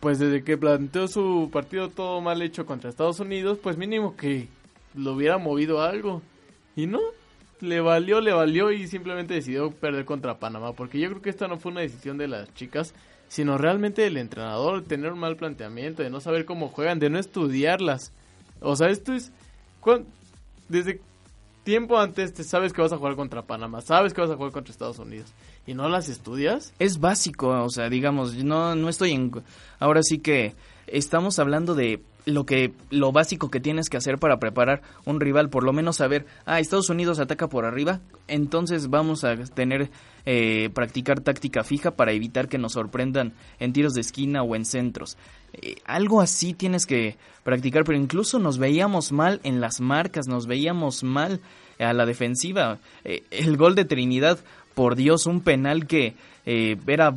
[0.00, 4.48] pues desde que planteó su partido todo mal hecho contra Estados Unidos, pues mínimo que
[4.94, 6.22] lo hubiera movido a algo.
[6.76, 7.00] Y no,
[7.60, 11.48] le valió, le valió y simplemente decidió perder contra Panamá, porque yo creo que esta
[11.48, 12.94] no fue una decisión de las chicas,
[13.28, 17.18] sino realmente el entrenador tener un mal planteamiento, de no saber cómo juegan, de no
[17.18, 18.12] estudiarlas.
[18.60, 19.32] O sea, esto es...
[20.68, 21.00] Desde
[21.62, 24.52] tiempo antes te sabes que vas a jugar contra Panamá, sabes que vas a jugar
[24.52, 25.32] contra Estados Unidos
[25.66, 26.72] y no las estudias.
[26.78, 29.32] es básico, o sea, digamos, no, no estoy en...
[29.78, 30.54] Ahora sí que
[30.86, 35.50] estamos hablando de lo que lo básico que tienes que hacer para preparar un rival,
[35.50, 39.90] por lo menos saber, ah, Estados Unidos ataca por arriba, entonces vamos a tener,
[40.24, 44.64] eh, practicar táctica fija para evitar que nos sorprendan en tiros de esquina o en
[44.64, 45.16] centros.
[45.52, 50.46] Eh, algo así tienes que practicar, pero incluso nos veíamos mal en las marcas, nos
[50.46, 51.40] veíamos mal
[51.78, 52.78] a la defensiva.
[53.04, 54.38] Eh, el gol de Trinidad,
[54.74, 56.14] por Dios, un penal que
[56.46, 57.14] eh, era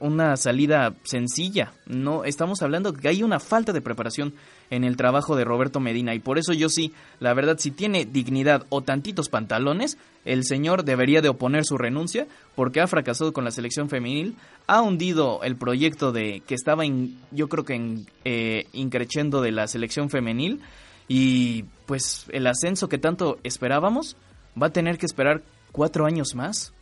[0.00, 1.72] una salida sencilla.
[1.86, 4.34] No, estamos hablando que hay una falta de preparación
[4.70, 8.04] en el trabajo de Roberto Medina y por eso yo sí, la verdad, si tiene
[8.04, 13.44] dignidad o tantitos pantalones, el señor debería de oponer su renuncia porque ha fracasado con
[13.44, 18.06] la selección femenil, ha hundido el proyecto de que estaba, en, yo creo que en,
[18.24, 20.60] eh, increciendo de la selección femenil
[21.06, 24.16] y pues el ascenso que tanto esperábamos
[24.60, 25.42] va a tener que esperar
[25.72, 26.74] cuatro años más.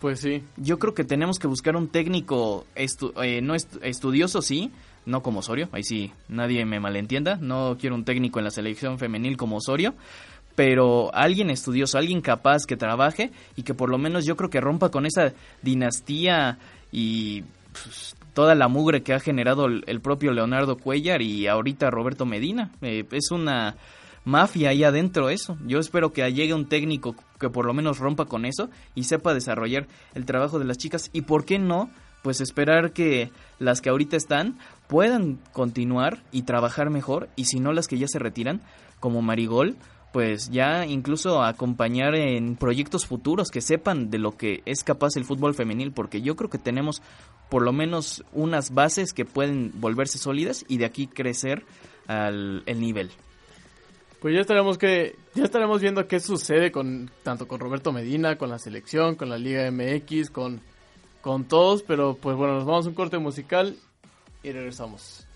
[0.00, 4.42] Pues sí, Yo creo que tenemos que buscar un técnico estu- eh, no est- estudioso,
[4.42, 4.70] sí,
[5.06, 8.98] no como Osorio, ahí sí, nadie me malentienda, no quiero un técnico en la selección
[8.98, 9.94] femenil como Osorio,
[10.54, 14.60] pero alguien estudioso, alguien capaz que trabaje y que por lo menos yo creo que
[14.60, 15.32] rompa con esa
[15.62, 16.58] dinastía
[16.92, 22.24] y pues, toda la mugre que ha generado el, propio Leonardo Cuellar y ahorita Roberto
[22.26, 22.70] Medina.
[22.82, 23.76] Eh, es una
[24.28, 25.56] mafia ahí adentro eso.
[25.66, 29.32] Yo espero que llegue un técnico que por lo menos rompa con eso y sepa
[29.32, 31.90] desarrollar el trabajo de las chicas y por qué no,
[32.22, 37.72] pues esperar que las que ahorita están puedan continuar y trabajar mejor y si no
[37.72, 38.60] las que ya se retiran
[39.00, 39.76] como Marigol
[40.12, 45.24] pues ya incluso acompañar en proyectos futuros que sepan de lo que es capaz el
[45.24, 47.02] fútbol femenil porque yo creo que tenemos
[47.48, 51.64] por lo menos unas bases que pueden volverse sólidas y de aquí crecer
[52.06, 53.10] al el nivel.
[54.20, 58.50] Pues ya estaremos que ya estaremos viendo qué sucede con tanto con Roberto Medina, con
[58.50, 60.60] la selección, con la Liga MX, con
[61.20, 63.76] con todos, pero pues bueno, nos vamos a un corte musical
[64.42, 65.26] y regresamos.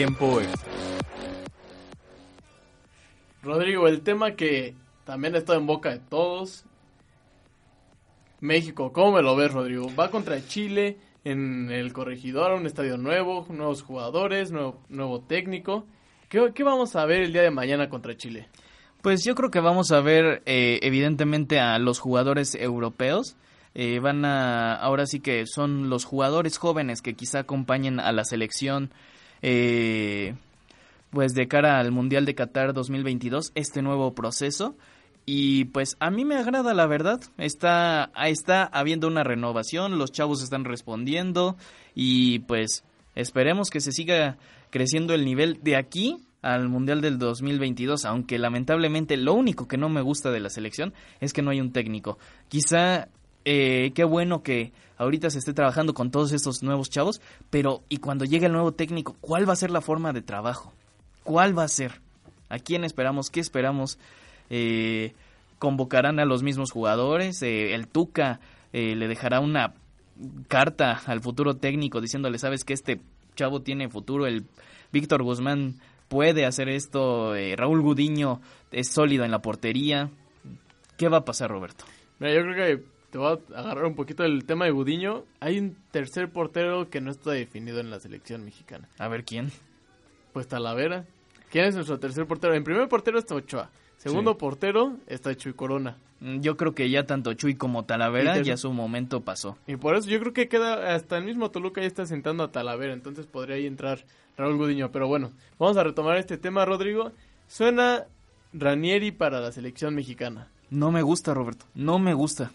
[0.00, 0.72] Tiempo extra.
[3.42, 4.74] Rodrigo, el tema que
[5.04, 6.64] también está en boca de todos.
[8.40, 9.94] México, ¿cómo me lo ves, Rodrigo?
[9.94, 15.84] Va contra Chile en el corregidor, un estadio nuevo, nuevos jugadores, nuevo, nuevo técnico.
[16.30, 18.48] ¿Qué, ¿Qué vamos a ver el día de mañana contra Chile?
[19.02, 23.36] Pues yo creo que vamos a ver eh, evidentemente a los jugadores europeos.
[23.74, 28.24] Eh, van a, ahora sí que son los jugadores jóvenes que quizá acompañen a la
[28.24, 28.90] selección,
[29.42, 30.34] eh,
[31.10, 34.76] pues de cara al Mundial de Qatar 2022, este nuevo proceso.
[35.26, 40.42] Y pues a mí me agrada la verdad, está, está habiendo una renovación, los chavos
[40.42, 41.56] están respondiendo
[41.94, 42.84] y pues
[43.14, 44.38] esperemos que se siga
[44.70, 49.88] creciendo el nivel de aquí al Mundial del 2022, aunque lamentablemente lo único que no
[49.88, 52.18] me gusta de la selección es que no hay un técnico.
[52.48, 53.08] Quizá
[53.44, 57.20] eh, qué bueno que ahorita se esté trabajando con todos estos nuevos chavos,
[57.50, 60.72] pero y cuando llegue el nuevo técnico, ¿cuál va a ser la forma de trabajo?
[61.22, 62.00] ¿Cuál va a ser?
[62.48, 63.30] ¿A quién esperamos?
[63.30, 63.98] ¿Qué esperamos?
[64.50, 65.14] Eh,
[65.58, 67.42] ¿Convocarán a los mismos jugadores?
[67.42, 68.40] Eh, ¿El Tuca
[68.72, 69.74] eh, le dejará una
[70.48, 73.00] carta al futuro técnico diciéndole, sabes que este
[73.36, 74.26] chavo tiene futuro?
[74.26, 74.44] El
[74.92, 75.76] Víctor Guzmán
[76.08, 77.34] puede hacer esto.
[77.36, 78.40] eh, Raúl Gudiño
[78.72, 80.10] es sólido en la portería.
[80.96, 81.84] ¿Qué va a pasar, Roberto?
[82.18, 85.24] Yo creo que te voy a agarrar un poquito el tema de Gudiño.
[85.40, 88.88] Hay un tercer portero que no está definido en la selección mexicana.
[88.98, 89.50] A ver quién.
[90.32, 91.04] Pues Talavera.
[91.50, 92.54] ¿Quién es nuestro tercer portero?
[92.54, 93.70] En primer portero está Ochoa.
[93.96, 94.36] Segundo Sí.
[94.38, 95.96] portero está Chuy Corona.
[96.20, 99.58] Mm, Yo creo que ya tanto Chuy como Talavera ya su momento pasó.
[99.66, 102.52] Y por eso yo creo que queda hasta el mismo Toluca ya está sentando a
[102.52, 104.04] Talavera, entonces podría ahí entrar
[104.36, 104.92] Raúl Gudiño.
[104.92, 107.12] Pero bueno, vamos a retomar este tema, Rodrigo.
[107.48, 108.04] Suena
[108.52, 110.48] Ranieri para la selección mexicana.
[110.70, 111.66] No me gusta, Roberto.
[111.74, 112.52] No me gusta.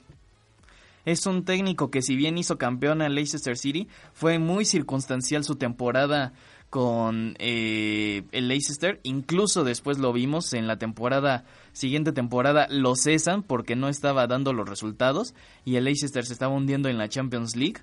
[1.06, 5.56] Es un técnico que si bien hizo campeón a Leicester City, fue muy circunstancial su
[5.56, 6.34] temporada
[6.70, 9.00] con eh, el Leicester.
[9.04, 14.52] Incluso después lo vimos en la temporada, siguiente temporada, lo cesan porque no estaba dando
[14.52, 17.82] los resultados y el Leicester se estaba hundiendo en la Champions League.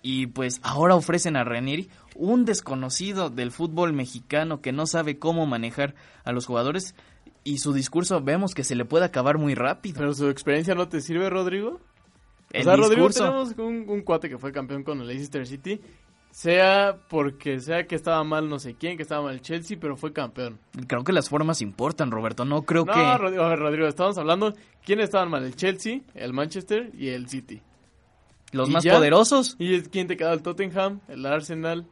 [0.00, 5.46] Y pues ahora ofrecen a Ranieri, un desconocido del fútbol mexicano que no sabe cómo
[5.46, 5.94] manejar
[6.24, 6.94] a los jugadores.
[7.44, 9.98] Y su discurso vemos que se le puede acabar muy rápido.
[9.98, 11.80] Pero su experiencia no te sirve, Rodrigo.
[12.52, 15.80] El o sea, Rodrigo, tenemos un, un cuate que fue campeón con el Leicester City.
[16.30, 19.98] Sea porque sea que estaba mal no sé quién, que estaba mal el Chelsea, pero
[19.98, 20.58] fue campeón.
[20.86, 22.46] creo que las formas importan, Roberto.
[22.46, 23.18] No creo no, que...
[23.18, 24.54] Rodrigo, a ver, Rodrigo, estamos hablando.
[24.82, 25.44] ¿Quiénes estaban mal?
[25.44, 27.60] El Chelsea, el Manchester y el City.
[28.52, 28.94] Los ¿Y más ya?
[28.94, 30.34] poderosos, ¿Y quién te quedaba?
[30.34, 31.86] El Tottenham, el Arsenal.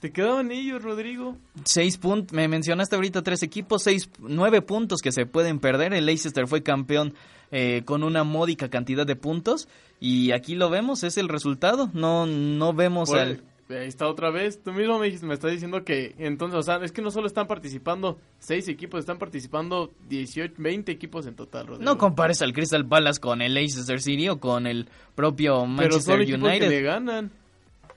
[0.00, 1.36] Te quedaban ellos, Rodrigo.
[1.64, 2.34] seis puntos.
[2.34, 5.94] Me mencionaste ahorita tres equipos, seis, nueve puntos que se pueden perder.
[5.94, 7.14] El Leicester fue campeón
[7.50, 9.68] eh, con una módica cantidad de puntos.
[10.00, 11.90] Y aquí lo vemos, es el resultado.
[11.94, 13.42] No, no vemos Por- al...
[13.70, 14.62] Ahí está otra vez.
[14.62, 17.46] Tú mismo me, me estás diciendo que entonces, o sea, es que no solo están
[17.46, 21.90] participando seis equipos, están participando 18, 20 equipos en total, Rodrigo.
[21.90, 25.74] No compares al Crystal Palace con el Leicester City o con el propio Pero son
[25.76, 26.84] Manchester equipos que le United.
[26.84, 27.30] ganan.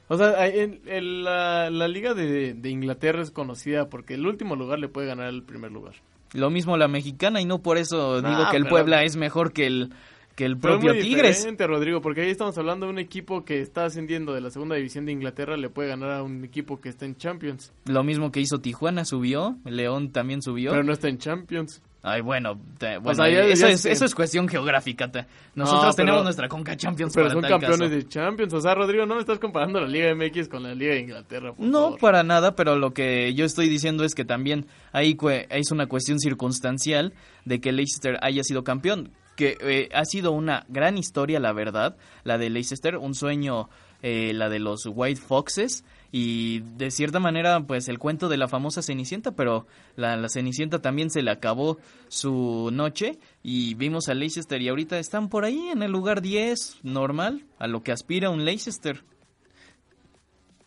[0.08, 4.56] O sea, en, en la, la liga de, de Inglaterra es conocida porque el último
[4.56, 5.96] lugar le puede ganar el primer lugar.
[6.34, 9.16] Lo mismo la mexicana y no por eso Ah, digo que el pero- Puebla es
[9.16, 9.94] mejor que el,
[10.36, 11.48] que el propio muy Tigres.
[11.60, 15.06] Rodrigo, porque ahí estamos hablando de un equipo que está ascendiendo de la segunda división
[15.06, 17.74] de Inglaterra, le puede ganar a un equipo que está en Champions.
[17.86, 19.58] Lo mismo que hizo Tijuana, subió.
[19.66, 20.72] León también subió.
[20.72, 21.82] Pero no está en Champions.
[22.04, 23.92] Ay, bueno, te- bueno, sea, ya- eso, ya es, sé.
[23.92, 25.12] eso es cuestión geográfica.
[25.12, 25.26] te-
[25.56, 27.90] Nosotros No, tenemos nuestra Conca Champions Pero para son tal campeones caso.
[27.96, 28.54] de Champions.
[28.54, 31.54] O sea, Rodrigo, no me estás comparando la Liga MX con la Liga de Inglaterra.
[31.54, 32.00] por No, favor.
[32.00, 36.20] para nada, pero lo que yo estoy diciendo es que también cue- es una cuestión
[36.20, 37.14] circunstancial
[37.46, 41.98] de que Leicester haya sido campeón, que eh, ha sido una gran historia, la verdad,
[42.24, 43.70] la de Leicester, un sueño,
[44.04, 48.48] eh, la de los White Foxes, y de cierta manera, pues el cuento de la
[48.48, 51.78] famosa Cenicienta, pero la, la Cenicienta también se le acabó
[52.08, 56.80] su noche, y vimos a Leicester, y ahorita están por ahí en el lugar 10,
[56.84, 59.04] normal, a lo que aspira un Leicester.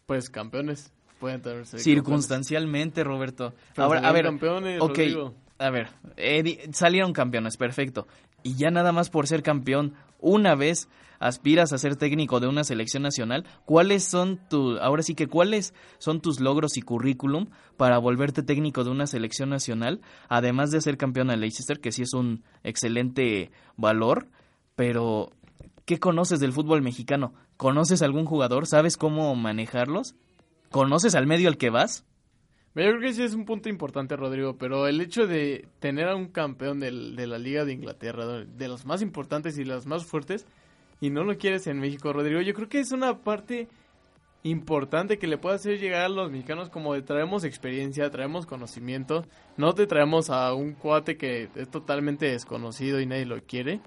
[0.07, 1.67] Pues campeones pueden tener.
[1.67, 3.55] Circunstancialmente, Roberto.
[3.75, 4.81] Pero Ahora, a ver, campeones,
[5.59, 8.09] a ver, eh, salieron campeones, perfecto.
[8.43, 10.89] Y ya nada más por ser campeón, una vez
[11.21, 15.75] aspiras a ser técnico de una selección nacional, ¿cuáles son tu, ahora sí que cuáles
[15.99, 20.97] son tus logros y currículum para volverte técnico de una selección nacional, además de ser
[20.97, 24.29] campeón de Leicester, que sí es un excelente valor,
[24.75, 25.31] pero
[25.85, 27.35] ¿qué conoces del fútbol mexicano?
[27.59, 28.67] ¿Conoces algún jugador?
[28.67, 30.15] ¿Sabes cómo manejarlos?
[30.71, 32.07] ¿Conoces al medio al que vas?
[32.75, 36.15] Yo creo que sí es un punto importante, Rodrigo, pero el hecho de tener a
[36.15, 40.47] un campeón de la Liga de Inglaterra, de los más importantes y los más fuertes,
[41.01, 43.67] y no lo quieres en México, Rodrigo, yo creo que es una parte
[44.45, 49.25] importante que le pueda hacer llegar a los mexicanos como de traemos experiencia, traemos conocimiento,
[49.57, 53.81] no te traemos a un cuate que es totalmente desconocido y nadie lo quiere.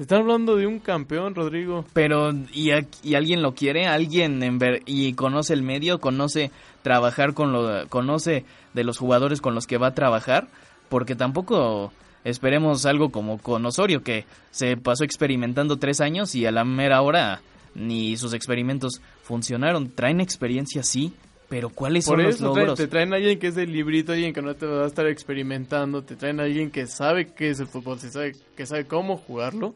[0.00, 1.84] Están hablando de un campeón, Rodrigo.
[1.92, 2.70] Pero, ¿y,
[3.02, 3.86] y alguien lo quiere?
[3.86, 6.00] ¿Alguien en ver, y conoce el medio?
[6.00, 10.48] ¿Conoce trabajar con lo, conoce de los jugadores con los que va a trabajar?
[10.88, 11.92] Porque tampoco
[12.24, 17.02] esperemos algo como con Osorio, que se pasó experimentando tres años y a la mera
[17.02, 17.42] hora
[17.74, 19.90] ni sus experimentos funcionaron.
[19.90, 21.12] Traen experiencia, sí,
[21.50, 22.78] pero ¿cuáles Por son los eso traen- logros?
[22.78, 25.06] te traen a alguien que es del librito, alguien que no te va a estar
[25.06, 28.86] experimentando, te traen a alguien que sabe qué es el fútbol, se sabe, que sabe
[28.86, 29.74] cómo jugarlo.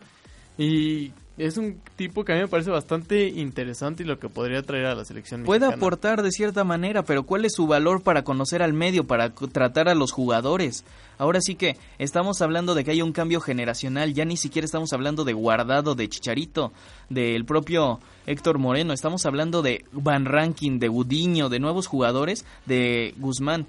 [0.56, 4.62] Y es un tipo que a mí me parece bastante interesante y lo que podría
[4.62, 8.22] traer a la selección Puede aportar de cierta manera, pero ¿cuál es su valor para
[8.22, 10.84] conocer al medio, para tratar a los jugadores?
[11.18, 14.92] Ahora sí que estamos hablando de que hay un cambio generacional, ya ni siquiera estamos
[14.92, 16.72] hablando de Guardado, de Chicharito,
[17.08, 23.12] del propio Héctor Moreno, estamos hablando de Van Rankin, de Gudiño, de nuevos jugadores, de
[23.18, 23.66] Guzmán.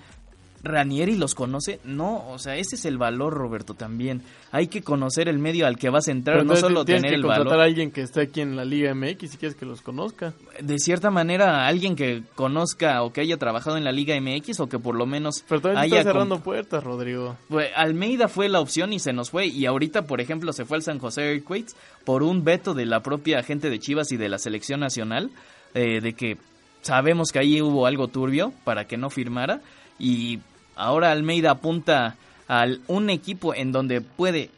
[0.65, 4.21] Ranieri los conoce, no, o sea, ese es el valor, Roberto, también.
[4.51, 7.11] Hay que conocer el medio al que vas a entrar, Pero no solo tienes tener
[7.11, 7.61] que el contratar valor.
[7.61, 10.33] a alguien que esté aquí en la Liga MX si quieres que los conozca.
[10.59, 14.67] de cierta manera alguien que conozca o que haya trabajado en la Liga MX o
[14.67, 17.37] que por lo menos Pero todavía haya está cerrando puertas, Rodrigo.
[17.49, 20.77] Fue- Almeida fue la opción y se nos fue y ahorita por ejemplo se fue
[20.77, 21.73] al San José Earthquakes
[22.05, 25.29] por un veto de la propia gente de Chivas y de la selección nacional
[25.73, 26.37] eh, de que
[26.81, 29.59] sabemos que ahí hubo algo turbio para que no firmara
[29.99, 30.39] y
[30.75, 32.15] ahora Almeida apunta
[32.47, 34.49] a un equipo en donde puede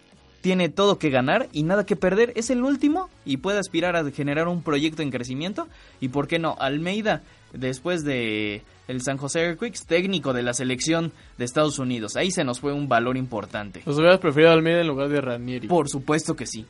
[0.41, 4.09] tiene todo que ganar y nada que perder, es el último y puede aspirar a
[4.11, 5.68] generar un proyecto en crecimiento
[5.99, 7.22] y por qué no, Almeida
[7.53, 12.45] después de el San José Earthquakes, técnico de la selección de Estados Unidos, ahí se
[12.45, 13.82] nos fue un valor importante.
[13.86, 15.68] ¿Los hubieras preferido a Almeida en lugar de Ranieri?
[15.68, 16.65] Por supuesto que sí,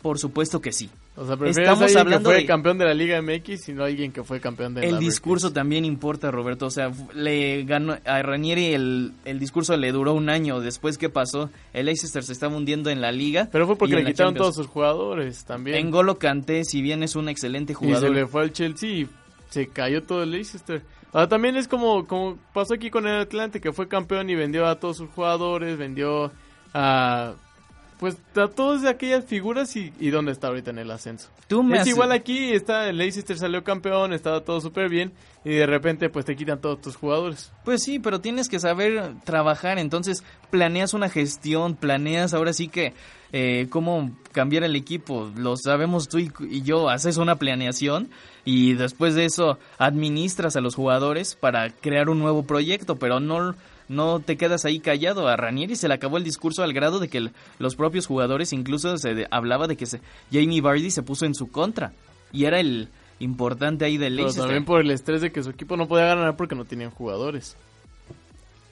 [0.00, 0.88] por supuesto que sí.
[1.20, 3.86] O sea, estamos hablando que fue de- campeón de la Liga MX y no a
[3.86, 6.66] alguien que fue campeón de la El discurso también importa, Roberto.
[6.66, 10.60] O sea, le ganó a Ranieri el, el discurso le duró un año.
[10.60, 11.50] Después, ¿qué pasó?
[11.72, 13.48] El Leicester se estaba hundiendo en la liga.
[13.50, 14.38] Pero fue porque le quitaron Champions.
[14.38, 15.76] todos sus jugadores también.
[15.78, 18.90] En Golo Kanté, si bien es un excelente Y se jugador, le fue al Chelsea
[18.90, 19.08] y
[19.50, 20.82] se cayó todo el Leicester.
[21.12, 24.66] Ahora también es como, como pasó aquí con el Atlante, que fue campeón y vendió
[24.66, 26.30] a todos sus jugadores, vendió
[26.74, 27.34] a...
[27.98, 31.28] Pues a todas aquellas figuras y, y dónde está ahorita en el ascenso.
[31.48, 35.12] tú me Es hace- igual aquí, está el Leicester salió campeón, estaba todo súper bien
[35.44, 37.52] y de repente pues te quitan todos tus jugadores.
[37.64, 42.94] Pues sí, pero tienes que saber trabajar, entonces planeas una gestión, planeas ahora sí que
[43.32, 48.10] eh, cómo cambiar el equipo, lo sabemos tú y, y yo, haces una planeación
[48.44, 53.54] y después de eso administras a los jugadores para crear un nuevo proyecto, pero no,
[53.88, 55.28] no te quedas ahí callado.
[55.28, 58.52] A Ranieri se le acabó el discurso al grado de que el- los propios jugadores,
[58.52, 60.00] incluso se de- hablaba de que se,
[60.32, 61.92] Jamie Vardy se puso en su contra
[62.32, 62.88] y era el
[63.20, 64.42] importante ahí del Pero Leicester.
[64.44, 67.56] también por el estrés de que su equipo no podía ganar porque no tenían jugadores.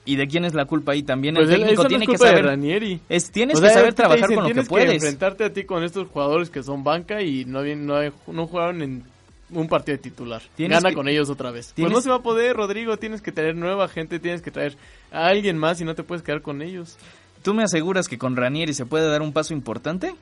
[0.05, 1.03] ¿Y de quién es la culpa ahí?
[1.03, 3.01] También Pues el él- técnico no tiene que de saber Ranieri.
[3.09, 4.93] Es, tienes O que saber trabajar dicen, con lo que tienes puedes.
[4.93, 9.03] enfrentarte a ti con estos jugadores que son banca y no, no, no jugaron en
[9.51, 10.41] un partido de titular.
[10.57, 11.73] Gana que- con ellos otra vez.
[11.75, 12.97] Pues no se va a poder, Rodrigo.
[12.97, 14.77] Tienes que traer nueva gente, tienes que traer
[15.11, 16.97] a alguien más y no te puedes quedar con ellos.
[17.43, 20.15] ¿Tú me aseguras que con Ranieri se puede dar un paso importante?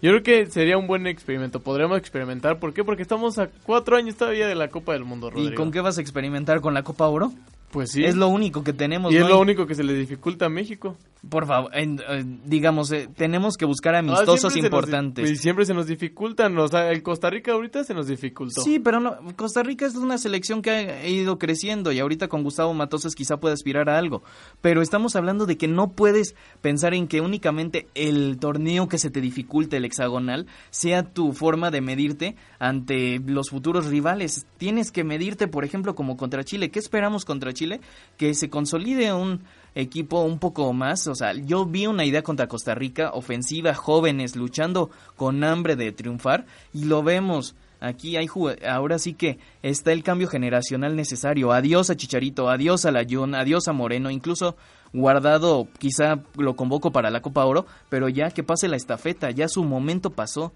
[0.00, 1.60] Yo creo que sería un buen experimento.
[1.60, 2.58] Podríamos experimentar.
[2.60, 2.84] ¿Por qué?
[2.84, 5.52] Porque estamos a cuatro años todavía de la Copa del Mundo, Rodrigo.
[5.52, 6.60] ¿Y con qué vas a experimentar?
[6.60, 7.32] ¿Con la Copa Oro?
[7.70, 8.04] Pues sí.
[8.04, 9.12] Es lo único que tenemos.
[9.12, 9.24] y ¿no?
[9.24, 10.96] es lo único que se le dificulta a México.
[11.28, 15.28] Por favor, en- eh, digamos, eh, tenemos que buscar Ah, amistosos nos importantes.
[15.28, 16.56] y siempre se nos dificultan.
[16.56, 18.62] O sea, el Costa Rica ahorita se nos dificultó.
[18.62, 22.44] Sí, pero no, Costa Rica es una selección que ha ido creciendo y ahorita con
[22.44, 24.22] Gustavo Matosas quizá pueda aspirar a algo.
[24.62, 29.10] Pero estamos hablando de que no puedes pensar en que únicamente el torneo que se
[29.10, 34.46] te dificulte, el hexagonal, sea tu forma de medirte ante los futuros rivales.
[34.56, 36.70] Tienes que medirte, por ejemplo, como contra Chile.
[36.70, 37.57] ¿Qué esperamos contra Chile?
[38.16, 39.42] Que se consolide un
[39.74, 44.34] equipo un poco más, o sea, yo vi una idea contra Costa Rica, ofensiva, jóvenes,
[44.34, 47.54] luchando con hambre de triunfar, y lo vemos.
[47.80, 48.28] Aquí hay
[48.68, 51.52] ahora sí que está el cambio generacional necesario.
[51.52, 54.56] Adiós a Chicharito, adiós a Layun, adiós a Moreno, incluso
[54.92, 59.48] Guardado quizá lo convoco para la Copa Oro, pero ya que pase la estafeta, ya
[59.48, 60.52] su momento pasó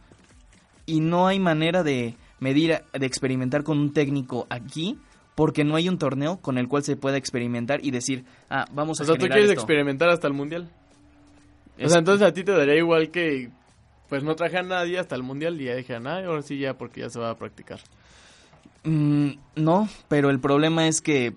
[0.87, 4.99] y no hay manera de medir, de experimentar con un técnico aquí
[5.35, 9.01] porque no hay un torneo con el cual se pueda experimentar y decir, ah, vamos
[9.01, 9.55] a O sea, tú quieres esto.
[9.55, 10.69] experimentar hasta el mundial.
[11.83, 13.51] O sea, entonces a ti te daría igual que
[14.09, 16.75] pues no traje a nadie hasta el mundial y ya dije, ah, ahora sí ya
[16.75, 17.81] porque ya se va a practicar.
[18.85, 21.35] Mm, no, pero el problema es que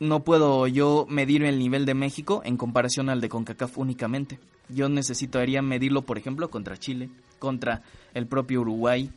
[0.00, 4.38] no puedo yo medir el nivel de México en comparación al de CONCACAF únicamente.
[4.68, 7.82] Yo necesitaría medirlo, por ejemplo, contra Chile, contra
[8.14, 9.10] el propio Uruguay.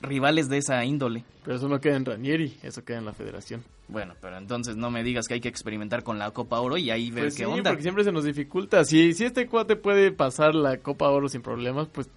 [0.00, 1.24] Rivales de esa índole.
[1.44, 3.62] Pero eso no queda en Ranieri, eso queda en la federación.
[3.88, 6.90] Bueno, pero entonces no me digas que hay que experimentar con la Copa Oro y
[6.90, 7.70] ahí ver Pues qué sí, onda.
[7.70, 8.84] porque siempre se nos dificulta.
[8.84, 12.08] Si, si este cuate puede pasar la Copa Oro sin problemas, pues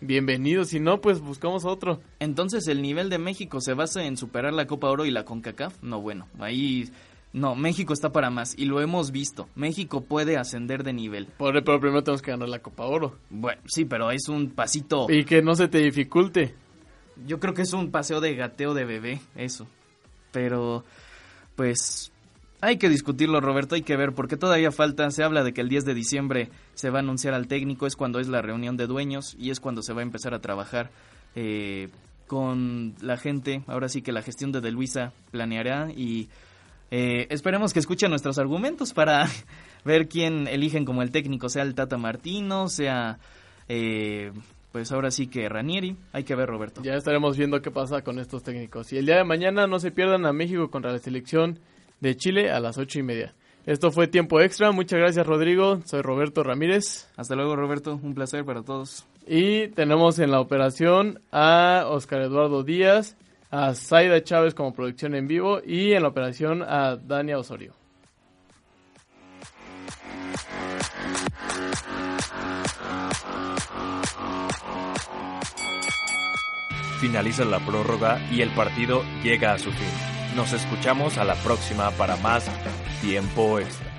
[0.00, 0.64] bienvenido.
[0.64, 2.00] Si no, pues buscamos otro.
[2.18, 5.82] Entonces el nivel de México se basa en superar la Copa Oro y la CONCACAF.
[5.82, 6.90] No, bueno, ahí
[7.32, 9.48] no, México está para más y lo hemos visto.
[9.54, 11.26] México puede ascender de nivel.
[11.38, 13.16] Por, pero primero tenemos que ganar la Copa Oro.
[13.30, 15.06] Bueno, sí, pero es un pasito.
[15.08, 16.54] Y que no se te dificulte.
[17.26, 19.66] Yo creo que es un paseo de gateo de bebé, eso.
[20.32, 20.84] Pero,
[21.56, 22.12] pues,
[22.60, 25.68] hay que discutirlo, Roberto, hay que ver, porque todavía falta, se habla de que el
[25.68, 28.86] 10 de diciembre se va a anunciar al técnico, es cuando es la reunión de
[28.86, 30.90] dueños y es cuando se va a empezar a trabajar
[31.34, 31.88] eh,
[32.28, 33.64] con la gente.
[33.66, 36.28] Ahora sí que la gestión de De Luisa planeará y
[36.92, 39.26] eh, esperemos que escuchen nuestros argumentos para
[39.84, 43.18] ver quién eligen como el técnico, sea el Tata Martino, sea...
[43.68, 44.32] Eh,
[44.72, 46.82] pues ahora sí que Ranieri, hay que ver Roberto.
[46.82, 48.92] Ya estaremos viendo qué pasa con estos técnicos.
[48.92, 51.60] Y el día de mañana no se pierdan a México contra la selección
[52.00, 53.34] de Chile a las ocho y media.
[53.66, 54.72] Esto fue tiempo extra.
[54.72, 55.80] Muchas gracias, Rodrigo.
[55.84, 57.08] Soy Roberto Ramírez.
[57.16, 58.00] Hasta luego, Roberto.
[58.02, 59.06] Un placer para todos.
[59.26, 63.16] Y tenemos en la operación a Oscar Eduardo Díaz,
[63.50, 67.74] a Zaida Chávez como producción en vivo y en la operación a Dania Osorio.
[77.02, 80.36] Finaliza la prórroga y el partido llega a su fin.
[80.36, 82.48] Nos escuchamos a la próxima para más
[83.00, 83.91] tiempo extra.